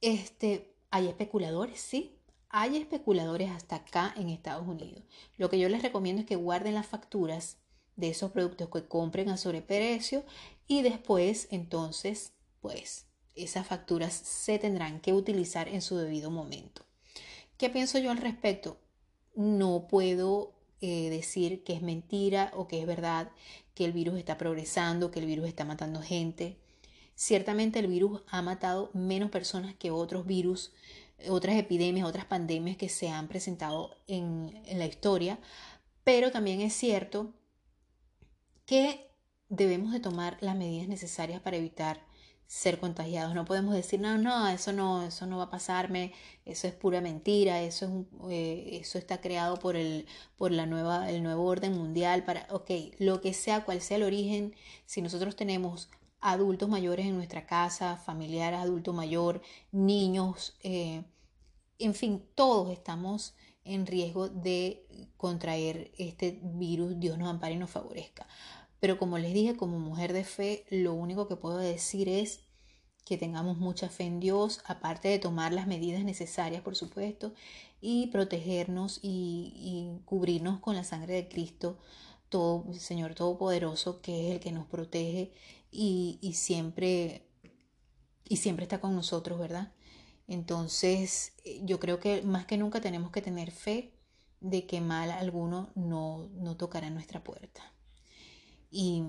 este, 0.00 0.76
hay 0.90 1.08
especuladores, 1.08 1.80
sí. 1.80 2.16
Hay 2.48 2.76
especuladores 2.76 3.50
hasta 3.50 3.76
acá 3.76 4.14
en 4.16 4.28
Estados 4.28 4.68
Unidos. 4.68 5.02
Lo 5.36 5.50
que 5.50 5.58
yo 5.58 5.68
les 5.68 5.82
recomiendo 5.82 6.20
es 6.20 6.28
que 6.28 6.36
guarden 6.36 6.74
las 6.74 6.86
facturas 6.86 7.56
de 7.96 8.10
esos 8.10 8.32
productos 8.32 8.68
que 8.68 8.86
compren 8.86 9.28
a 9.28 9.36
sobreprecio 9.36 10.24
y 10.66 10.82
después 10.82 11.48
entonces 11.50 12.32
pues 12.60 13.06
esas 13.34 13.66
facturas 13.66 14.14
se 14.14 14.58
tendrán 14.58 15.00
que 15.00 15.12
utilizar 15.12 15.68
en 15.68 15.82
su 15.82 15.96
debido 15.96 16.30
momento. 16.30 16.84
¿Qué 17.56 17.70
pienso 17.70 17.98
yo 17.98 18.10
al 18.10 18.18
respecto? 18.18 18.78
No 19.34 19.86
puedo 19.88 20.52
eh, 20.80 21.10
decir 21.10 21.64
que 21.64 21.74
es 21.74 21.82
mentira 21.82 22.52
o 22.54 22.68
que 22.68 22.80
es 22.80 22.86
verdad 22.86 23.30
que 23.74 23.84
el 23.84 23.92
virus 23.92 24.18
está 24.18 24.36
progresando, 24.36 25.10
que 25.10 25.20
el 25.20 25.26
virus 25.26 25.48
está 25.48 25.64
matando 25.64 26.02
gente. 26.02 26.58
Ciertamente 27.14 27.78
el 27.78 27.86
virus 27.86 28.22
ha 28.28 28.42
matado 28.42 28.90
menos 28.92 29.30
personas 29.30 29.74
que 29.74 29.90
otros 29.90 30.26
virus, 30.26 30.72
otras 31.28 31.56
epidemias, 31.56 32.06
otras 32.06 32.24
pandemias 32.24 32.76
que 32.76 32.88
se 32.88 33.08
han 33.08 33.28
presentado 33.28 33.96
en, 34.06 34.60
en 34.66 34.78
la 34.78 34.86
historia, 34.86 35.38
pero 36.04 36.30
también 36.30 36.60
es 36.60 36.74
cierto 36.74 37.32
que 38.72 39.10
debemos 39.50 39.92
de 39.92 40.00
tomar 40.00 40.38
las 40.40 40.56
medidas 40.56 40.88
necesarias 40.88 41.42
para 41.42 41.58
evitar 41.58 42.00
ser 42.46 42.80
contagiados. 42.80 43.34
No 43.34 43.44
podemos 43.44 43.74
decir, 43.74 44.00
no, 44.00 44.16
no, 44.16 44.48
eso 44.48 44.72
no, 44.72 45.02
eso 45.02 45.26
no 45.26 45.36
va 45.36 45.44
a 45.44 45.50
pasarme, 45.50 46.14
eso 46.46 46.66
es 46.66 46.72
pura 46.72 47.02
mentira, 47.02 47.60
eso, 47.60 48.06
es 48.30 48.30
eh, 48.30 48.78
eso 48.80 48.96
está 48.96 49.20
creado 49.20 49.58
por, 49.58 49.76
el, 49.76 50.06
por 50.38 50.52
la 50.52 50.64
nueva, 50.64 51.10
el 51.10 51.22
nuevo 51.22 51.44
orden 51.44 51.74
mundial. 51.74 52.24
Para, 52.24 52.46
ok, 52.48 52.70
lo 52.98 53.20
que 53.20 53.34
sea, 53.34 53.66
cual 53.66 53.82
sea 53.82 53.98
el 53.98 54.04
origen, 54.04 54.54
si 54.86 55.02
nosotros 55.02 55.36
tenemos 55.36 55.90
adultos 56.22 56.70
mayores 56.70 57.04
en 57.04 57.16
nuestra 57.16 57.44
casa, 57.44 57.98
familiares, 57.98 58.58
adulto 58.58 58.94
mayor, 58.94 59.42
niños, 59.70 60.56
eh, 60.62 61.04
en 61.78 61.92
fin, 61.92 62.24
todos 62.34 62.72
estamos 62.72 63.34
en 63.64 63.86
riesgo 63.86 64.28
de 64.28 64.86
contraer 65.16 65.92
este 65.98 66.40
virus, 66.42 66.98
Dios 66.98 67.18
nos 67.18 67.28
ampare 67.28 67.54
y 67.54 67.58
nos 67.58 67.70
favorezca. 67.70 68.26
Pero 68.82 68.98
como 68.98 69.16
les 69.16 69.32
dije, 69.32 69.56
como 69.56 69.78
mujer 69.78 70.12
de 70.12 70.24
fe, 70.24 70.64
lo 70.68 70.92
único 70.92 71.28
que 71.28 71.36
puedo 71.36 71.58
decir 71.58 72.08
es 72.08 72.40
que 73.04 73.16
tengamos 73.16 73.56
mucha 73.56 73.88
fe 73.88 74.02
en 74.02 74.18
Dios, 74.18 74.60
aparte 74.64 75.06
de 75.06 75.20
tomar 75.20 75.52
las 75.52 75.68
medidas 75.68 76.02
necesarias, 76.02 76.62
por 76.62 76.74
supuesto, 76.74 77.32
y 77.80 78.08
protegernos 78.08 78.98
y, 79.00 80.00
cubrirnos 80.04 80.58
con 80.58 80.74
la 80.74 80.82
sangre 80.82 81.14
de 81.14 81.28
Cristo, 81.28 81.78
todo, 82.28 82.74
Señor 82.74 83.14
Todopoderoso, 83.14 84.00
que 84.02 84.26
es 84.26 84.34
el 84.34 84.40
que 84.40 84.50
nos 84.50 84.66
protege 84.66 85.32
y, 85.70 86.18
y 86.20 86.32
siempre, 86.32 87.28
y 88.28 88.38
siempre 88.38 88.64
está 88.64 88.80
con 88.80 88.96
nosotros, 88.96 89.38
¿verdad? 89.38 89.72
Entonces, 90.26 91.34
yo 91.62 91.78
creo 91.78 92.00
que 92.00 92.22
más 92.22 92.46
que 92.46 92.58
nunca 92.58 92.80
tenemos 92.80 93.12
que 93.12 93.22
tener 93.22 93.52
fe 93.52 93.94
de 94.40 94.66
que 94.66 94.80
mal 94.80 95.12
alguno 95.12 95.70
no, 95.76 96.28
no 96.34 96.56
tocará 96.56 96.90
nuestra 96.90 97.22
puerta. 97.22 97.72
Y, 98.72 99.04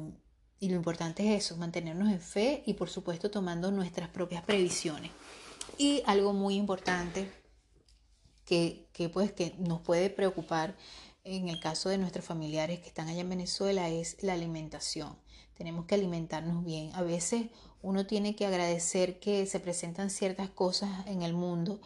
lo 0.60 0.76
importante 0.76 1.28
es 1.28 1.44
eso, 1.44 1.58
mantenernos 1.58 2.10
en 2.10 2.22
fe 2.22 2.64
y 2.66 2.76
por 2.76 2.90
supuesto 2.90 3.30
tomando 3.32 3.72
nuestras 3.72 4.10
propias 4.10 4.44
previsiones. 4.44 5.12
Y 5.78 6.04
algo 6.06 6.32
muy 6.34 6.56
importante 6.56 7.30
que, 8.46 8.88
que, 8.94 9.10
pues 9.10 9.32
que 9.32 9.56
nos 9.58 9.82
puede 9.82 10.10
preocupar 10.10 10.76
en 11.24 11.50
el 11.50 11.60
caso 11.60 11.90
de 11.90 11.98
nuestros 11.98 12.24
familiares 12.24 12.80
que 12.80 12.88
están 12.88 13.08
allá 13.08 13.22
en 13.22 13.30
Venezuela 13.30 13.90
es 13.90 14.22
la 14.22 14.34
alimentación. 14.34 15.18
Tenemos 15.58 15.86
que 15.86 15.96
alimentarnos 15.96 16.64
bien. 16.64 16.92
A 16.94 17.02
veces 17.02 17.48
uno 17.82 18.06
tiene 18.06 18.36
que 18.36 18.46
agradecer 18.46 19.20
que 19.20 19.46
se 19.46 19.60
presentan 19.60 20.10
ciertas 20.10 20.50
cosas 20.50 21.06
en 21.08 21.22
el 21.22 21.34
mundo 21.34 21.82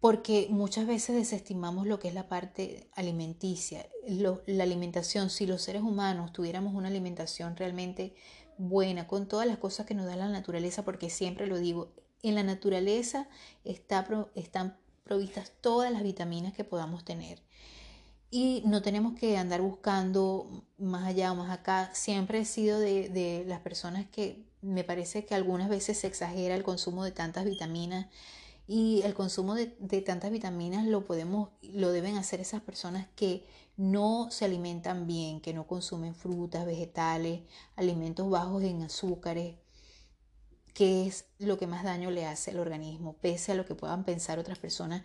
porque 0.00 0.46
muchas 0.50 0.86
veces 0.86 1.16
desestimamos 1.16 1.86
lo 1.86 1.98
que 1.98 2.08
es 2.08 2.14
la 2.14 2.28
parte 2.28 2.88
alimenticia, 2.94 3.88
la 4.06 4.62
alimentación. 4.62 5.30
Si 5.30 5.46
los 5.46 5.62
seres 5.62 5.82
humanos 5.82 6.32
tuviéramos 6.32 6.74
una 6.74 6.88
alimentación 6.88 7.56
realmente 7.56 8.14
buena, 8.58 9.06
con 9.06 9.26
todas 9.26 9.46
las 9.46 9.58
cosas 9.58 9.86
que 9.86 9.94
nos 9.94 10.06
da 10.06 10.16
la 10.16 10.28
naturaleza, 10.28 10.84
porque 10.84 11.10
siempre 11.10 11.46
lo 11.46 11.58
digo, 11.58 11.92
en 12.22 12.34
la 12.34 12.42
naturaleza 12.42 13.28
está, 13.64 14.06
están 14.34 14.76
provistas 15.04 15.52
todas 15.60 15.92
las 15.92 16.02
vitaminas 16.02 16.52
que 16.52 16.64
podamos 16.64 17.04
tener. 17.04 17.42
Y 18.30 18.62
no 18.66 18.82
tenemos 18.82 19.18
que 19.18 19.36
andar 19.36 19.62
buscando 19.62 20.64
más 20.78 21.06
allá 21.06 21.32
o 21.32 21.36
más 21.36 21.50
acá. 21.50 21.90
Siempre 21.94 22.40
he 22.40 22.44
sido 22.44 22.80
de, 22.80 23.08
de 23.08 23.44
las 23.46 23.60
personas 23.60 24.06
que 24.06 24.44
me 24.60 24.84
parece 24.84 25.24
que 25.24 25.34
algunas 25.34 25.68
veces 25.68 25.98
se 25.98 26.08
exagera 26.08 26.54
el 26.54 26.64
consumo 26.64 27.04
de 27.04 27.12
tantas 27.12 27.44
vitaminas 27.44 28.06
y 28.68 29.02
el 29.02 29.14
consumo 29.14 29.54
de, 29.54 29.66
tantas 30.02 30.30
vitaminas 30.30 30.86
lo 30.86 31.04
podemos, 31.04 31.50
lo 31.62 31.92
deben 31.92 32.16
hacer 32.16 32.40
esas 32.40 32.62
personas 32.62 33.06
que 33.14 33.46
no 33.76 34.28
se 34.30 34.44
alimentan 34.44 35.06
bien, 35.06 35.40
que 35.40 35.54
no 35.54 35.66
consumen 35.66 36.14
frutas, 36.14 36.66
vegetales, 36.66 37.42
alimentos 37.76 38.28
bajos 38.28 38.62
en 38.64 38.82
azúcares, 38.82 39.56
que 40.74 41.06
es 41.06 41.26
lo 41.38 41.58
que 41.58 41.66
más 41.66 41.84
daño 41.84 42.10
le 42.10 42.26
hace 42.26 42.50
al 42.50 42.58
organismo, 42.58 43.14
pese 43.20 43.52
a 43.52 43.54
lo 43.54 43.64
que 43.64 43.74
puedan 43.74 44.04
pensar 44.04 44.38
otras 44.38 44.58
personas, 44.58 45.02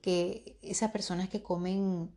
que 0.00 0.58
esas 0.62 0.90
personas 0.90 1.28
que 1.28 1.42
comen 1.42 2.10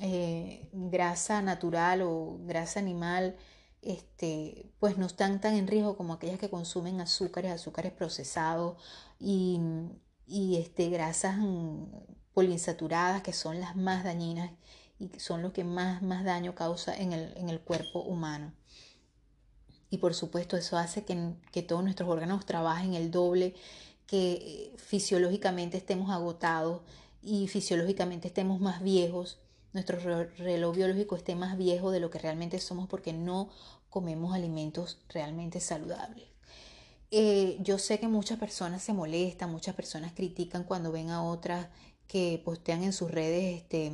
eh, 0.00 0.68
grasa 0.72 1.42
natural 1.42 2.02
o 2.02 2.38
grasa 2.42 2.80
animal, 2.80 3.36
este, 3.82 4.72
pues 4.78 4.98
no 4.98 5.06
están 5.06 5.40
tan 5.40 5.54
en 5.54 5.68
riesgo 5.68 5.96
como 5.96 6.14
aquellas 6.14 6.38
que 6.38 6.50
consumen 6.50 7.00
azúcares, 7.00 7.52
azúcares 7.52 7.92
procesados 7.92 8.76
y 9.18 9.58
y 10.30 10.56
este, 10.56 10.88
grasas 10.88 11.36
mm, 11.38 11.84
poliinsaturadas 12.32 13.22
que 13.22 13.32
son 13.32 13.60
las 13.60 13.74
más 13.76 14.04
dañinas 14.04 14.52
y 14.98 15.10
son 15.18 15.42
los 15.42 15.52
que 15.52 15.64
más, 15.64 16.02
más 16.02 16.24
daño 16.24 16.54
causa 16.54 16.96
en 16.96 17.12
el, 17.12 17.36
en 17.36 17.48
el 17.48 17.60
cuerpo 17.60 18.00
humano. 18.00 18.52
Y 19.90 19.98
por 19.98 20.14
supuesto 20.14 20.56
eso 20.56 20.78
hace 20.78 21.04
que, 21.04 21.34
que 21.50 21.62
todos 21.62 21.82
nuestros 21.82 22.08
órganos 22.08 22.46
trabajen 22.46 22.94
el 22.94 23.10
doble, 23.10 23.54
que 24.06 24.32
eh, 24.32 24.72
fisiológicamente 24.76 25.76
estemos 25.76 26.10
agotados 26.10 26.82
y 27.22 27.48
fisiológicamente 27.48 28.28
estemos 28.28 28.60
más 28.60 28.82
viejos, 28.82 29.38
nuestro 29.72 29.98
reloj 30.38 30.74
biológico 30.76 31.16
esté 31.16 31.34
más 31.34 31.56
viejo 31.56 31.90
de 31.90 32.00
lo 32.00 32.10
que 32.10 32.18
realmente 32.18 32.58
somos 32.58 32.88
porque 32.88 33.12
no 33.12 33.50
comemos 33.88 34.34
alimentos 34.34 34.98
realmente 35.08 35.60
saludables. 35.60 36.29
Eh, 37.12 37.58
yo 37.60 37.78
sé 37.78 37.98
que 37.98 38.06
muchas 38.08 38.38
personas 38.38 38.82
se 38.82 38.92
molestan, 38.92 39.50
muchas 39.50 39.74
personas 39.74 40.12
critican 40.12 40.62
cuando 40.64 40.92
ven 40.92 41.10
a 41.10 41.24
otras 41.24 41.68
que 42.06 42.40
postean 42.44 42.84
en 42.84 42.92
sus 42.92 43.10
redes 43.10 43.56
este, 43.56 43.92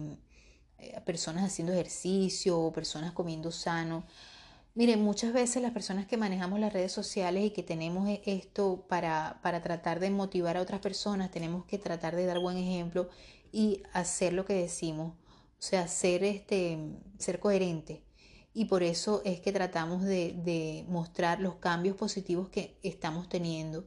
eh, 0.79 1.01
personas 1.05 1.45
haciendo 1.45 1.73
ejercicio 1.73 2.59
o 2.61 2.73
personas 2.73 3.13
comiendo 3.13 3.51
sano. 3.53 4.05
Miren, 4.75 5.03
muchas 5.03 5.33
veces 5.33 5.63
las 5.63 5.73
personas 5.73 6.07
que 6.07 6.19
manejamos 6.19 6.61
las 6.61 6.73
redes 6.73 6.93
sociales 6.93 7.45
y 7.45 7.51
que 7.51 7.63
tenemos 7.63 8.09
e, 8.09 8.23
esto 8.27 8.87
para, 8.89 9.41
para 9.43 9.63
tratar 9.63 10.01
de 10.01 10.11
motivar 10.11 10.57
a 10.59 10.63
otras 10.63 10.81
personas, 10.81 11.31
tenemos 11.31 11.65
que 11.67 11.79
tratar 11.79 12.17
de 12.17 12.27
dar 12.27 12.39
buen 12.41 12.59
ejemplo 12.59 13.09
y 13.53 13.83
hacer 13.95 14.35
lo 14.35 14.45
que 14.45 14.55
decimos, 14.55 15.15
o 15.59 15.63
sea, 15.63 15.89
ser, 15.89 16.25
este, 16.25 16.79
ser 17.19 17.41
coherente 17.41 18.06
y 18.57 18.65
por 18.65 18.83
eso 18.83 19.21
es 19.27 19.39
que 19.41 19.53
tratamos 19.53 20.03
de, 20.03 20.87
mostrar 20.89 21.41
los 21.41 21.57
cambios 21.57 21.95
positivos 21.95 22.49
que 22.49 22.79
estamos 22.83 23.29
teniendo. 23.29 23.87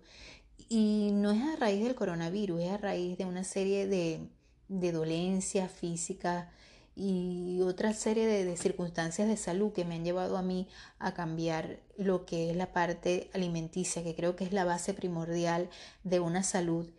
Y 0.69 1.09
no 1.11 1.31
es 1.31 1.41
a 1.41 1.55
raíz 1.55 1.83
del 1.83 1.95
coronavirus, 1.95 2.61
es 2.61 2.69
a 2.69 2.77
raíz 2.77 3.17
de 3.17 3.25
una 3.25 3.43
serie 3.43 3.87
de, 3.87 4.29
dolencias 4.67 5.71
físicas 5.71 6.49
y 6.95 7.61
otra 7.63 7.93
serie 7.93 8.27
de, 8.27 8.57
circunstancias 8.57 9.27
de 9.27 9.37
salud 9.37 9.73
que 9.73 9.85
me 9.85 9.95
han 9.95 10.03
llevado 10.03 10.37
a 10.37 10.43
mí 10.43 10.67
a 10.99 11.15
cambiar 11.15 11.79
lo 11.97 12.27
que 12.27 12.51
es 12.51 12.55
la 12.55 12.71
parte 12.71 13.31
alimenticia, 13.33 14.03
que 14.03 14.13
creo 14.13 14.35
que 14.35 14.43
es 14.43 14.53
la 14.53 14.65
base 14.65 14.93
primordial 14.93 15.67
de 16.03 16.19
una 16.19 16.43
salud 16.43 16.91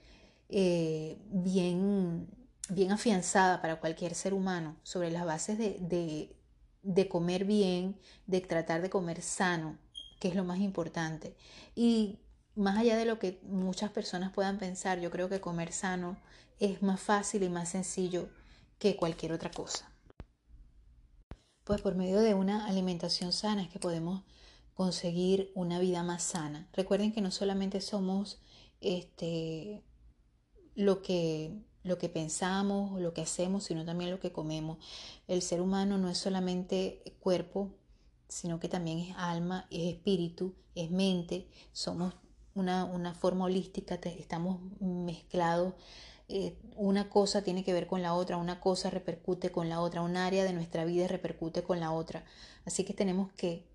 eh, 0.49 1.19
bien, 1.31 2.27
bien 2.69 2.91
afianzada 2.91 3.63
para 3.63 3.79
cualquier 3.79 4.17
ser 4.17 4.35
humano, 4.35 4.75
sobre 4.83 5.13
las 5.13 5.25
bases 5.25 5.57
de, 5.57 5.77
de 5.79 6.35
comer 7.09 7.45
bien, 7.45 7.99
de 8.27 8.41
tratar 8.41 8.83
de 8.83 8.91
comer 8.91 9.23
sano, 9.23 9.79
que 10.19 10.29
es 10.29 10.35
lo 10.35 10.45
más 10.45 10.59
importante. 10.59 11.37
Y 11.75 12.19
más 12.55 12.79
allá 12.79 12.97
de 12.97 13.05
lo 13.05 13.19
que 13.19 13.41
muchas 13.43 13.91
personas 13.91 14.33
puedan 14.33 14.59
pensar, 14.59 15.01
yo 15.01 15.11
creo 15.11 15.29
que 15.29 15.41
comer 15.41 15.73
sano 15.73 16.17
es 16.59 16.83
más 16.83 17.01
fácil 17.01 17.43
y 17.43 17.49
más 17.49 17.71
sencillo 17.71 18.29
que 18.79 18.97
cualquier 18.97 19.33
otra 19.33 19.51
cosa. 19.51 19.91
Pues 21.65 21.81
por 21.83 21.95
medio 21.95 22.21
de 22.21 22.35
una 22.35 22.67
alimentación 22.67 23.33
sana 23.33 23.63
es 23.63 23.69
que 23.69 23.79
podemos 23.79 24.23
conseguir 24.75 25.53
una 25.55 25.79
vida 25.79 26.03
más 26.03 26.23
sana. 26.23 26.69
Recuerden 26.73 27.13
que 27.13 27.21
no 27.21 27.31
solamente 27.31 27.81
somos 27.81 28.41
este 28.81 29.83
lo 30.75 31.03
que 31.03 31.53
lo 31.83 31.99
que 31.99 32.09
pensamos, 32.09 33.01
lo 33.01 33.15
que 33.15 33.23
hacemos, 33.23 33.65
sino 33.65 33.85
también 33.85 34.11
lo 34.11 34.21
que 34.21 34.33
comemos. 34.33 34.79
El 35.29 35.43
ser 35.43 35.61
humano 35.61 35.99
no 35.99 36.09
es 36.09 36.19
solamente 36.19 37.03
cuerpo, 37.21 37.71
sino 38.29 38.61
que 38.61 38.69
también 38.69 38.99
es 38.99 39.15
alma, 39.17 39.67
es 39.71 39.95
espíritu, 39.95 40.55
es 40.75 40.91
mente, 40.91 41.49
somos 41.73 42.15
una, 42.55 42.85
una 42.85 43.15
forma 43.15 43.47
holística, 43.47 43.95
estamos 43.95 44.61
mezclados. 44.81 45.75
Eh, 46.29 46.57
una 46.77 47.09
cosa 47.09 47.43
tiene 47.43 47.65
que 47.65 47.73
ver 47.73 47.89
con 47.89 48.03
la 48.03 48.15
otra, 48.15 48.37
una 48.37 48.61
cosa 48.61 48.89
repercute 48.89 49.51
con 49.51 49.69
la 49.69 49.81
otra, 49.81 50.03
un 50.03 50.17
área 50.17 50.45
de 50.45 50.53
nuestra 50.53 50.85
vida 50.85 51.09
repercute 51.09 51.65
con 51.65 51.81
la 51.81 51.91
otra. 51.91 52.25
Así 52.65 52.85
que 52.85 52.95
tenemos 52.95 53.33
que 53.33 53.67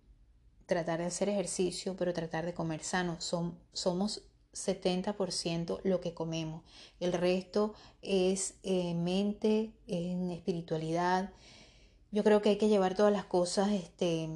tratar 0.65 0.99
de 0.99 1.05
hacer 1.05 1.27
ejercicio, 1.29 1.95
pero 1.97 2.13
tratar 2.13 2.45
de 2.45 2.53
comer 2.53 2.83
sano. 2.83 3.17
Somos 3.19 4.21
70% 4.55 5.81
lo 5.83 6.01
que 6.01 6.13
comemos. 6.13 6.63
El 6.99 7.13
resto 7.13 7.73
es 8.01 8.55
eh, 8.63 8.93
mente, 8.95 9.73
en 9.87 10.31
espiritualidad. 10.31 11.31
Yo 12.11 12.23
creo 12.23 12.41
que 12.41 12.49
hay 12.49 12.57
que 12.57 12.69
llevar 12.69 12.95
todas 12.95 13.11
las 13.11 13.25
cosas 13.25 13.71
este, 13.71 14.29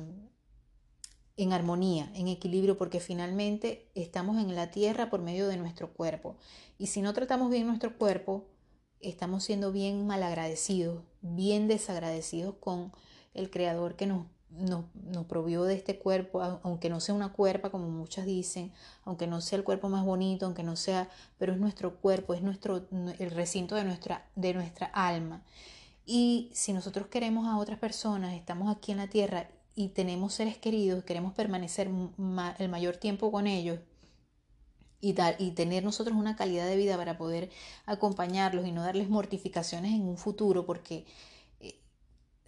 en 1.38 1.54
armonía, 1.54 2.12
en 2.16 2.28
equilibrio, 2.28 2.78
porque 2.78 3.00
finalmente 3.00 3.90
estamos 3.96 4.38
en 4.38 4.56
la 4.56 4.72
tierra 4.72 5.10
por 5.10 5.22
medio 5.22 5.48
de 5.48 5.58
nuestro 5.58 5.94
cuerpo. 5.94 6.36
Y 6.78 6.88
si 6.88 7.02
no 7.02 7.14
tratamos 7.14 7.50
bien 7.50 7.66
nuestro 7.66 7.98
cuerpo, 7.98 8.46
estamos 9.00 9.44
siendo 9.46 9.72
bien 9.72 10.06
malagradecidos, 10.06 11.04
bien 11.22 11.68
desagradecidos 11.68 12.56
con 12.60 12.92
el 13.34 13.50
Creador 13.50 13.96
que 13.96 14.08
nos 14.08 14.28
nos, 14.52 14.86
nos 14.96 15.26
provió 15.26 15.64
de 15.64 15.76
este 15.76 15.98
cuerpo, 15.98 16.42
aunque 16.64 16.90
no 16.90 17.00
sea 17.00 17.16
una 17.16 17.32
cuerpa 17.32 17.70
como 17.70 17.90
muchas 17.90 18.26
dicen, 18.26 18.72
aunque 19.06 19.28
no 19.28 19.42
sea 19.42 19.58
el 19.58 19.64
cuerpo 19.64 19.90
más 19.90 20.06
bonito, 20.06 20.46
aunque 20.46 20.64
no 20.64 20.76
sea, 20.76 21.10
pero 21.38 21.54
es 21.54 21.60
nuestro 21.60 21.96
cuerpo, 21.98 22.34
es 22.34 22.42
nuestro, 22.42 22.88
el 23.20 23.32
recinto 23.32 23.76
de 23.76 23.84
nuestra, 23.84 24.28
de 24.36 24.54
nuestra 24.54 24.88
alma. 24.88 25.44
Y 26.06 26.50
si 26.54 26.74
nosotros 26.74 27.08
queremos 27.08 27.48
a 27.48 27.58
otras 27.58 27.80
personas, 27.80 28.34
estamos 28.34 28.76
aquí 28.76 28.92
en 28.92 28.98
la 28.98 29.08
tierra 29.08 29.48
y 29.76 29.90
tenemos 29.90 30.34
seres 30.34 30.58
queridos, 30.58 31.04
queremos 31.04 31.34
permanecer 31.34 31.90
el 32.58 32.70
mayor 32.70 32.98
tiempo 32.98 33.32
con 33.32 33.48
ellos, 33.48 33.80
y, 35.02 35.14
dar, 35.14 35.36
y 35.40 35.52
tener 35.52 35.84
nosotros 35.84 36.18
una 36.18 36.36
calidad 36.36 36.68
de 36.68 36.76
vida 36.76 36.98
para 36.98 37.18
poder 37.18 37.50
acompañarlos 37.86 38.66
y 38.66 38.72
no 38.72 38.84
darles 38.84 39.10
mortificaciones 39.10 39.94
en 39.94 40.02
un 40.08 40.18
futuro, 40.18 40.66
porque 40.66 41.06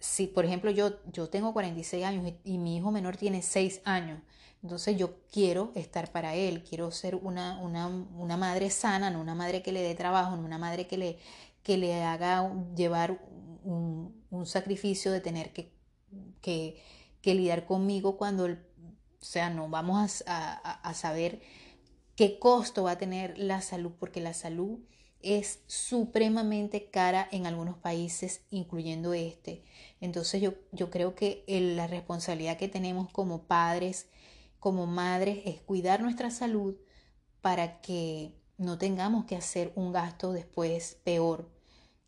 si, 0.02 0.26
por 0.26 0.44
ejemplo, 0.44 0.72
yo, 0.72 0.98
yo 1.12 1.28
tengo 1.28 1.52
46 1.52 2.04
años 2.04 2.32
y, 2.42 2.58
mi 2.58 2.76
hijo 2.76 2.90
menor 2.90 3.16
tiene 3.16 3.40
6 3.40 3.82
años, 3.84 4.20
entonces 4.60 4.96
yo 4.96 5.20
quiero 5.30 5.70
estar 5.76 6.10
para 6.10 6.34
él, 6.34 6.64
quiero 6.64 6.90
ser 6.90 7.14
una, 7.14 7.60
una, 7.60 7.86
una 7.86 8.36
madre 8.36 8.68
sana, 8.70 9.10
no 9.10 9.20
una 9.20 9.36
madre 9.36 9.62
que 9.62 9.70
le 9.70 9.80
dé 9.80 9.94
trabajo, 9.94 10.34
no 10.34 10.44
una 10.44 10.58
madre 10.58 10.88
que 10.88 10.98
le, 10.98 11.18
que 11.62 11.76
le 11.76 12.02
haga 12.02 12.52
llevar 12.74 13.24
un, 13.62 14.24
un 14.30 14.46
sacrificio 14.46 15.12
de 15.12 15.20
tener 15.20 15.52
que, 15.52 15.72
que, 16.40 16.82
que, 17.20 17.34
lidiar 17.36 17.64
conmigo 17.64 18.16
cuando, 18.16 18.46
o 18.46 18.56
sea, 19.20 19.50
no 19.50 19.68
vamos 19.68 20.24
a, 20.26 20.52
a, 20.52 20.72
a 20.90 20.94
saber 20.94 21.42
qué 22.16 22.40
costo 22.40 22.82
va 22.82 22.92
a 22.92 22.98
tener 22.98 23.38
la 23.38 23.62
salud, 23.62 23.92
porque 24.00 24.20
la 24.20 24.34
salud 24.34 24.80
es 25.22 25.60
supremamente 25.66 26.90
cara 26.90 27.28
en 27.30 27.46
algunos 27.46 27.78
países, 27.78 28.42
incluyendo 28.50 29.14
este. 29.14 29.64
Entonces 30.02 30.42
yo, 30.42 30.54
yo 30.72 30.90
creo 30.90 31.14
que 31.14 31.44
la 31.46 31.86
responsabilidad 31.86 32.58
que 32.58 32.68
tenemos 32.68 33.08
como 33.10 33.44
padres, 33.44 34.08
como 34.58 34.86
madres, 34.86 35.42
es 35.46 35.60
cuidar 35.62 36.02
nuestra 36.02 36.30
salud 36.30 36.74
para 37.40 37.80
que 37.80 38.34
no 38.58 38.78
tengamos 38.78 39.26
que 39.26 39.36
hacer 39.36 39.72
un 39.76 39.92
gasto 39.92 40.32
después 40.32 40.98
peor. 41.04 41.50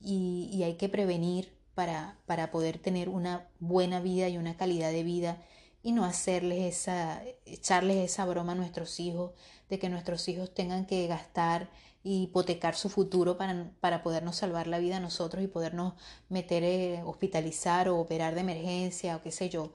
y, 0.00 0.62
hay 0.64 0.74
que 0.74 0.88
prevenir 0.88 1.56
para, 1.74 2.18
para 2.26 2.50
poder 2.50 2.78
tener 2.78 3.08
una 3.08 3.48
buena 3.60 4.00
vida 4.00 4.28
y 4.28 4.38
una 4.38 4.56
calidad 4.56 4.90
de 4.90 5.02
vida 5.04 5.42
y 5.82 5.92
no 5.92 6.04
hacerles 6.04 6.60
esa, 6.62 7.22
echarles 7.46 7.98
esa 7.98 8.24
broma 8.24 8.52
a 8.52 8.54
nuestros 8.56 8.98
hijos, 8.98 9.32
de 9.68 9.78
que 9.78 9.88
nuestros 9.88 10.28
hijos 10.28 10.52
tengan 10.52 10.86
que 10.86 11.06
gastar 11.06 11.70
y 12.04 12.24
hipotecar 12.24 12.76
su 12.76 12.90
futuro 12.90 13.38
para, 13.38 13.70
para 13.80 14.02
podernos 14.02 14.36
salvar 14.36 14.66
la 14.66 14.78
vida 14.78 14.98
a 14.98 15.00
nosotros 15.00 15.42
y 15.42 15.48
podernos 15.48 15.94
meter, 16.28 16.62
eh, 16.62 17.02
hospitalizar 17.04 17.88
o 17.88 17.98
operar 17.98 18.34
de 18.34 18.42
emergencia 18.42 19.16
o 19.16 19.22
qué 19.22 19.32
sé 19.32 19.48
yo. 19.48 19.72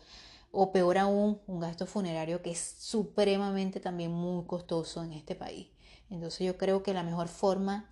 O 0.52 0.72
peor 0.72 1.00
aún, 1.00 1.42
un 1.48 1.60
gasto 1.60 1.86
funerario 1.88 2.42
que 2.42 2.52
es 2.52 2.76
supremamente 2.80 3.80
también 3.80 4.12
muy 4.12 4.46
costoso 4.46 5.04
en 5.04 5.14
este 5.14 5.36
país. 5.36 5.68
Entonces 6.10 6.46
yo 6.46 6.58
creo 6.58 6.84
que 6.84 6.94
la 6.94 7.04
mejor 7.04 7.28
forma 7.28 7.90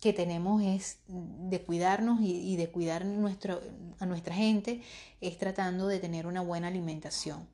que 0.00 0.12
tenemos 0.12 0.62
es 0.62 0.98
de 1.06 1.62
cuidarnos 1.62 2.20
y, 2.22 2.56
de 2.56 2.70
cuidar 2.70 3.04
nuestro, 3.04 3.60
a 4.00 4.06
nuestra 4.06 4.34
gente 4.34 4.82
es 5.20 5.38
tratando 5.38 5.86
de 5.86 6.00
tener 6.00 6.26
una 6.26 6.40
buena 6.40 6.68
alimentación. 6.68 7.46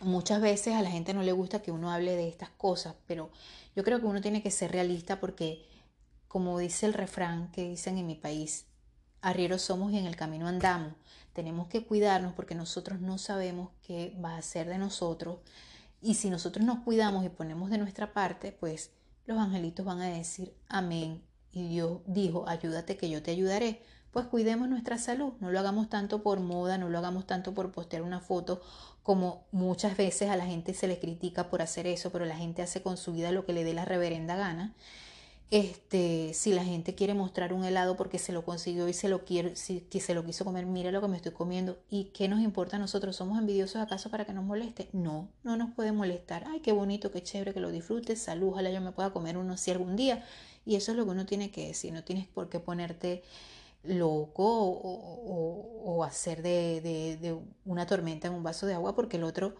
Muchas 0.00 0.40
veces 0.40 0.74
a 0.74 0.82
la 0.82 0.90
gente 0.90 1.12
no 1.12 1.22
le 1.22 1.32
gusta 1.32 1.60
que 1.60 1.72
uno 1.72 1.90
hable 1.90 2.16
de 2.16 2.28
estas 2.28 2.48
cosas, 2.50 2.94
pero 3.06 3.30
yo 3.76 3.84
creo 3.84 4.00
que 4.00 4.06
uno 4.06 4.20
tiene 4.20 4.42
que 4.42 4.50
ser 4.50 4.72
realista 4.72 5.20
porque, 5.20 5.66
como 6.26 6.58
dice 6.58 6.86
el 6.86 6.94
refrán 6.94 7.50
que 7.52 7.68
dicen 7.68 7.98
en 7.98 8.06
mi 8.06 8.14
país, 8.14 8.66
arrieros 9.20 9.62
somos 9.62 9.92
y 9.92 9.98
en 9.98 10.06
el 10.06 10.16
camino 10.16 10.48
andamos. 10.48 10.94
Tenemos 11.34 11.68
que 11.68 11.84
cuidarnos 11.84 12.32
porque 12.32 12.54
nosotros 12.54 13.00
no 13.00 13.18
sabemos 13.18 13.70
qué 13.82 14.16
va 14.24 14.36
a 14.36 14.42
ser 14.42 14.68
de 14.68 14.78
nosotros. 14.78 15.40
Y 16.00 16.14
si 16.14 16.30
nosotros 16.30 16.64
nos 16.64 16.80
cuidamos 16.80 17.24
y 17.24 17.28
ponemos 17.28 17.68
de 17.70 17.78
nuestra 17.78 18.14
parte, 18.14 18.52
pues 18.52 18.92
los 19.26 19.38
angelitos 19.38 19.84
van 19.84 20.00
a 20.00 20.08
decir 20.08 20.54
amén 20.68 21.22
y 21.52 21.68
Dios 21.68 22.00
dijo, 22.06 22.48
ayúdate 22.48 22.96
que 22.96 23.10
yo 23.10 23.22
te 23.22 23.32
ayudaré, 23.32 23.82
pues 24.12 24.26
cuidemos 24.26 24.68
nuestra 24.68 24.98
salud, 24.98 25.34
no 25.40 25.50
lo 25.50 25.58
hagamos 25.58 25.88
tanto 25.88 26.22
por 26.22 26.40
moda, 26.40 26.78
no 26.78 26.88
lo 26.88 26.98
hagamos 26.98 27.26
tanto 27.26 27.54
por 27.54 27.70
postear 27.70 28.02
una 28.02 28.20
foto, 28.20 28.60
como 29.10 29.42
muchas 29.50 29.96
veces 29.96 30.30
a 30.30 30.36
la 30.36 30.46
gente 30.46 30.72
se 30.72 30.86
le 30.86 31.00
critica 31.00 31.50
por 31.50 31.62
hacer 31.62 31.88
eso, 31.88 32.12
pero 32.12 32.26
la 32.26 32.36
gente 32.36 32.62
hace 32.62 32.80
con 32.80 32.96
su 32.96 33.12
vida 33.12 33.32
lo 33.32 33.44
que 33.44 33.52
le 33.52 33.64
dé 33.64 33.74
la 33.74 33.84
reverenda 33.84 34.36
gana. 34.36 34.72
Este, 35.50 36.32
si 36.32 36.52
la 36.52 36.62
gente 36.62 36.94
quiere 36.94 37.12
mostrar 37.14 37.52
un 37.52 37.64
helado 37.64 37.96
porque 37.96 38.20
se 38.20 38.30
lo 38.30 38.44
consiguió 38.44 38.86
y 38.86 38.92
se 38.92 39.08
lo 39.08 39.24
quiere, 39.24 39.56
si, 39.56 39.80
que 39.80 39.98
se 39.98 40.14
lo 40.14 40.24
quiso 40.24 40.44
comer, 40.44 40.64
mira 40.64 40.92
lo 40.92 41.00
que 41.00 41.08
me 41.08 41.16
estoy 41.16 41.32
comiendo. 41.32 41.76
¿Y 41.90 42.12
qué 42.14 42.28
nos 42.28 42.38
importa 42.38 42.76
a 42.76 42.78
nosotros? 42.78 43.16
¿Somos 43.16 43.36
envidiosos 43.36 43.82
acaso 43.82 44.10
para 44.10 44.26
que 44.26 44.32
nos 44.32 44.44
moleste? 44.44 44.88
No, 44.92 45.28
no 45.42 45.56
nos 45.56 45.74
puede 45.74 45.90
molestar. 45.90 46.44
Ay, 46.46 46.60
qué 46.60 46.70
bonito, 46.70 47.10
qué 47.10 47.20
chévere, 47.20 47.52
que 47.52 47.58
lo 47.58 47.72
disfrutes. 47.72 48.22
Salud, 48.22 48.50
ojalá 48.50 48.70
yo 48.70 48.80
me 48.80 48.92
pueda 48.92 49.12
comer 49.12 49.36
uno 49.38 49.56
si 49.56 49.72
algún 49.72 49.96
día. 49.96 50.24
Y 50.64 50.76
eso 50.76 50.92
es 50.92 50.96
lo 50.96 51.04
que 51.04 51.10
uno 51.10 51.26
tiene 51.26 51.50
que 51.50 51.66
decir. 51.66 51.92
No 51.92 52.04
tienes 52.04 52.28
por 52.28 52.48
qué 52.48 52.60
ponerte 52.60 53.24
loco 53.82 54.44
o, 54.44 56.04
hacer 56.04 56.42
de, 56.42 57.38
una 57.64 57.86
tormenta 57.86 58.28
en 58.28 58.34
un 58.34 58.42
vaso 58.42 58.66
de 58.66 58.74
agua 58.74 58.94
porque 58.94 59.16
el 59.18 59.24
otro 59.24 59.54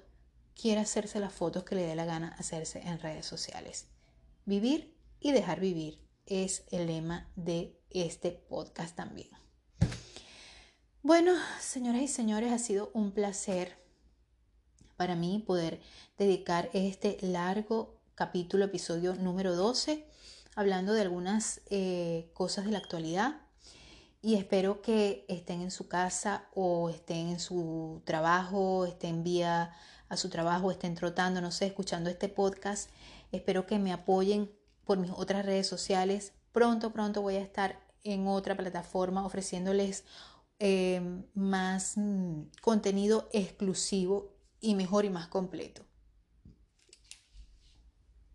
quiere 0.55 0.81
hacerse 0.81 1.21
las 1.21 1.33
fotos 1.33 1.65
que 1.65 1.75
le 1.75 1.87
dé 1.87 1.95
la 1.95 2.07
gana 2.07 2.35
hacerse 2.39 2.81
en 2.81 2.99
redes 2.99 3.27
sociales. 3.27 3.89
Vivir 4.47 4.97
y 5.21 5.33
dejar 5.33 5.61
vivir 5.61 6.01
es 6.27 6.65
el 6.71 6.87
lema 6.87 7.31
de 7.37 7.79
este 7.91 8.31
podcast 8.31 8.97
también. 8.97 9.29
Bueno, 11.03 11.33
señoras 11.61 12.03
y 12.03 12.09
señores, 12.09 12.53
ha 12.53 12.59
sido 12.59 12.91
un 12.95 13.13
placer 13.13 13.79
para 14.97 15.17
mí 15.17 15.43
poder 15.47 15.81
dedicar 16.19 16.69
este 16.75 17.17
largo 17.23 17.99
capítulo, 18.15 18.67
episodio 18.67 19.15
número 19.15 19.57
12, 19.57 20.07
hablando 20.55 20.93
de 20.93 21.01
algunas 21.01 21.63
eh, 21.71 22.31
cosas 22.35 22.67
de 22.67 22.73
la 22.73 22.79
actualidad. 22.79 23.41
Y 24.23 24.35
espero 24.35 24.83
que 24.83 25.25
estén 25.29 25.63
en 25.63 25.71
su 25.71 25.89
casa 25.89 26.49
o 26.55 26.91
estén 26.91 27.29
en 27.29 27.41
su 27.41 28.03
trabajo, 28.05 28.85
estén 28.85 29.25
vía 29.25 29.75
a 30.11 30.17
su 30.19 30.29
trabajo, 30.29 30.71
estén 30.71 30.95
trotando, 30.95 31.41
no 31.41 31.51
sé, 31.51 31.67
escuchando 31.67 32.11
este 32.11 32.29
podcast. 32.29 32.91
Espero 33.33 33.67
que 33.67 33.79
me 33.79 33.93
apoyen 33.93 34.51
por 34.85 34.99
mis 34.99 35.11
otras 35.11 35.47
redes 35.47 35.67
sociales. 35.67 36.35
Pronto, 36.53 36.93
pronto 36.93 37.23
voy 37.23 37.37
a 37.37 37.43
estar 37.43 37.81
en 38.05 38.27
otra 38.27 38.57
plataforma 38.57 39.25
ofreciéndoles 39.25 40.05
em, 40.59 41.25
más 41.33 41.95
mm, 41.97 42.43
contenido 42.61 43.31
exclusivo 43.33 44.35
y 44.61 44.75
mejor 44.75 45.07
y 45.07 45.11
más 45.11 45.29
completo. 45.29 45.87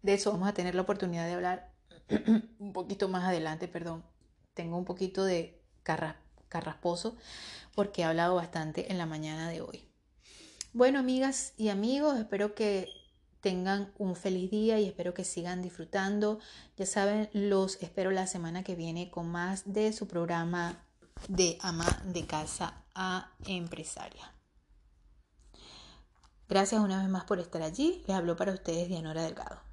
De 0.01 0.15
eso 0.15 0.31
vamos 0.31 0.47
a 0.47 0.53
tener 0.53 0.73
la 0.73 0.81
oportunidad 0.81 1.25
de 1.25 1.33
hablar 1.33 1.75
un 2.57 2.73
poquito 2.73 3.07
más 3.07 3.25
adelante, 3.25 3.67
perdón. 3.67 4.03
Tengo 4.55 4.77
un 4.77 4.85
poquito 4.85 5.23
de 5.25 5.64
carrasposo 6.49 7.15
porque 7.75 8.01
he 8.01 8.05
hablado 8.05 8.35
bastante 8.35 8.91
en 8.91 8.97
la 8.97 9.05
mañana 9.05 9.49
de 9.49 9.61
hoy. 9.61 9.87
Bueno, 10.73 10.99
amigas 10.99 11.53
y 11.57 11.69
amigos, 11.69 12.17
espero 12.17 12.53
que 12.55 12.89
tengan 13.39 13.93
un 13.97 14.15
feliz 14.15 14.49
día 14.49 14.79
y 14.79 14.87
espero 14.87 15.13
que 15.13 15.23
sigan 15.23 15.61
disfrutando. 15.61 16.39
Ya 16.77 16.85
saben, 16.85 17.29
los 17.31 17.81
espero 17.81 18.11
la 18.11 18.27
semana 18.27 18.63
que 18.63 18.75
viene 18.75 19.11
con 19.11 19.29
más 19.29 19.71
de 19.71 19.93
su 19.93 20.07
programa 20.07 20.83
de 21.27 21.57
ama 21.61 21.85
de 22.05 22.25
casa 22.25 22.83
a 22.93 23.31
empresaria. 23.45 24.31
Gracias 26.49 26.81
una 26.81 26.99
vez 26.99 27.09
más 27.09 27.23
por 27.23 27.39
estar 27.39 27.61
allí. 27.61 28.03
Les 28.07 28.15
hablo 28.15 28.35
para 28.35 28.53
ustedes 28.53 28.87
Dianora 28.87 29.23
Delgado. 29.23 29.64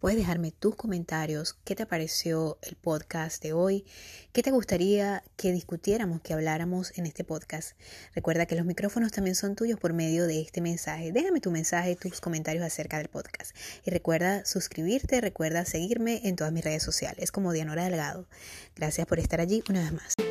Puedes 0.00 0.18
dejarme 0.18 0.52
tus 0.52 0.76
comentarios, 0.76 1.56
qué 1.64 1.74
te 1.74 1.86
pareció 1.86 2.58
el 2.62 2.76
podcast 2.76 3.42
de 3.42 3.54
hoy, 3.54 3.86
qué 4.32 4.42
te 4.42 4.50
gustaría 4.50 5.24
que 5.36 5.52
discutiéramos, 5.52 6.20
que 6.20 6.34
habláramos 6.34 6.92
en 6.98 7.06
este 7.06 7.24
podcast. 7.24 7.78
Recuerda 8.14 8.44
que 8.44 8.56
los 8.56 8.66
micrófonos 8.66 9.10
también 9.12 9.34
son 9.34 9.56
tuyos 9.56 9.80
por 9.80 9.94
medio 9.94 10.26
de 10.26 10.40
este 10.42 10.60
mensaje. 10.60 11.12
Déjame 11.12 11.40
tu 11.40 11.50
mensaje, 11.50 11.96
tus 11.96 12.20
comentarios 12.20 12.64
acerca 12.64 12.98
del 12.98 13.08
podcast. 13.08 13.56
Y 13.86 13.90
recuerda 13.90 14.44
suscribirte, 14.44 15.20
recuerda 15.22 15.64
seguirme 15.64 16.20
en 16.24 16.36
todas 16.36 16.52
mis 16.52 16.64
redes 16.64 16.82
sociales 16.82 17.32
como 17.32 17.52
Dianora 17.52 17.84
Delgado. 17.84 18.26
Gracias 18.74 19.06
por 19.06 19.18
estar 19.18 19.40
allí 19.40 19.62
una 19.68 19.80
vez 19.80 19.92
más. 19.92 20.25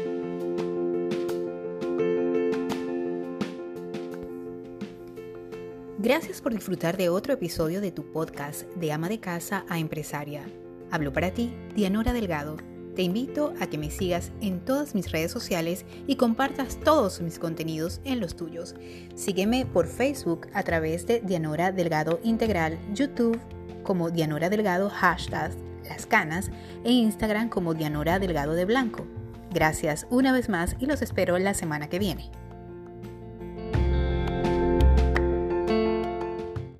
Gracias 6.06 6.40
por 6.40 6.54
disfrutar 6.54 6.98
de 6.98 7.10
otro 7.10 7.34
episodio 7.34 7.82
de 7.82 7.92
tu 7.92 8.04
podcast 8.12 8.62
de 8.76 8.92
ama 8.92 9.10
de 9.10 9.20
casa 9.20 9.66
a 9.68 9.80
empresaria. 9.80 10.46
Hablo 10.92 11.12
para 11.12 11.32
ti, 11.32 11.52
Dianora 11.74 12.14
Delgado. 12.14 12.58
Te 12.96 13.02
invito 13.02 13.56
a 13.60 13.66
que 13.66 13.80
me 13.80 13.90
sigas 13.90 14.32
en 14.40 14.64
todas 14.64 14.94
mis 14.94 15.12
redes 15.12 15.32
sociales 15.32 15.84
y 16.06 16.18
compartas 16.18 16.80
todos 16.80 17.22
mis 17.22 17.40
contenidos 17.40 18.02
en 18.04 18.20
los 18.20 18.36
tuyos. 18.36 18.76
Sígueme 19.16 19.66
por 19.66 19.88
Facebook 19.88 20.46
a 20.54 20.62
través 20.62 21.08
de 21.08 21.22
Dianora 21.22 21.72
Delgado 21.72 22.20
Integral, 22.24 22.78
YouTube 22.94 23.40
como 23.82 24.12
Dianora 24.12 24.52
Delgado 24.52 24.92
hashtag 24.92 25.54
Las 25.90 26.06
Canas 26.06 26.52
e 26.84 26.92
Instagram 26.92 27.50
como 27.50 27.74
Dianora 27.74 28.20
Delgado 28.20 28.54
de 28.54 28.66
Blanco. 28.66 29.08
Gracias 29.52 30.06
una 30.12 30.32
vez 30.32 30.50
más 30.50 30.76
y 30.80 30.86
los 30.86 31.02
espero 31.02 31.40
la 31.40 31.56
semana 31.56 31.90
que 31.90 31.98
viene. 31.98 32.30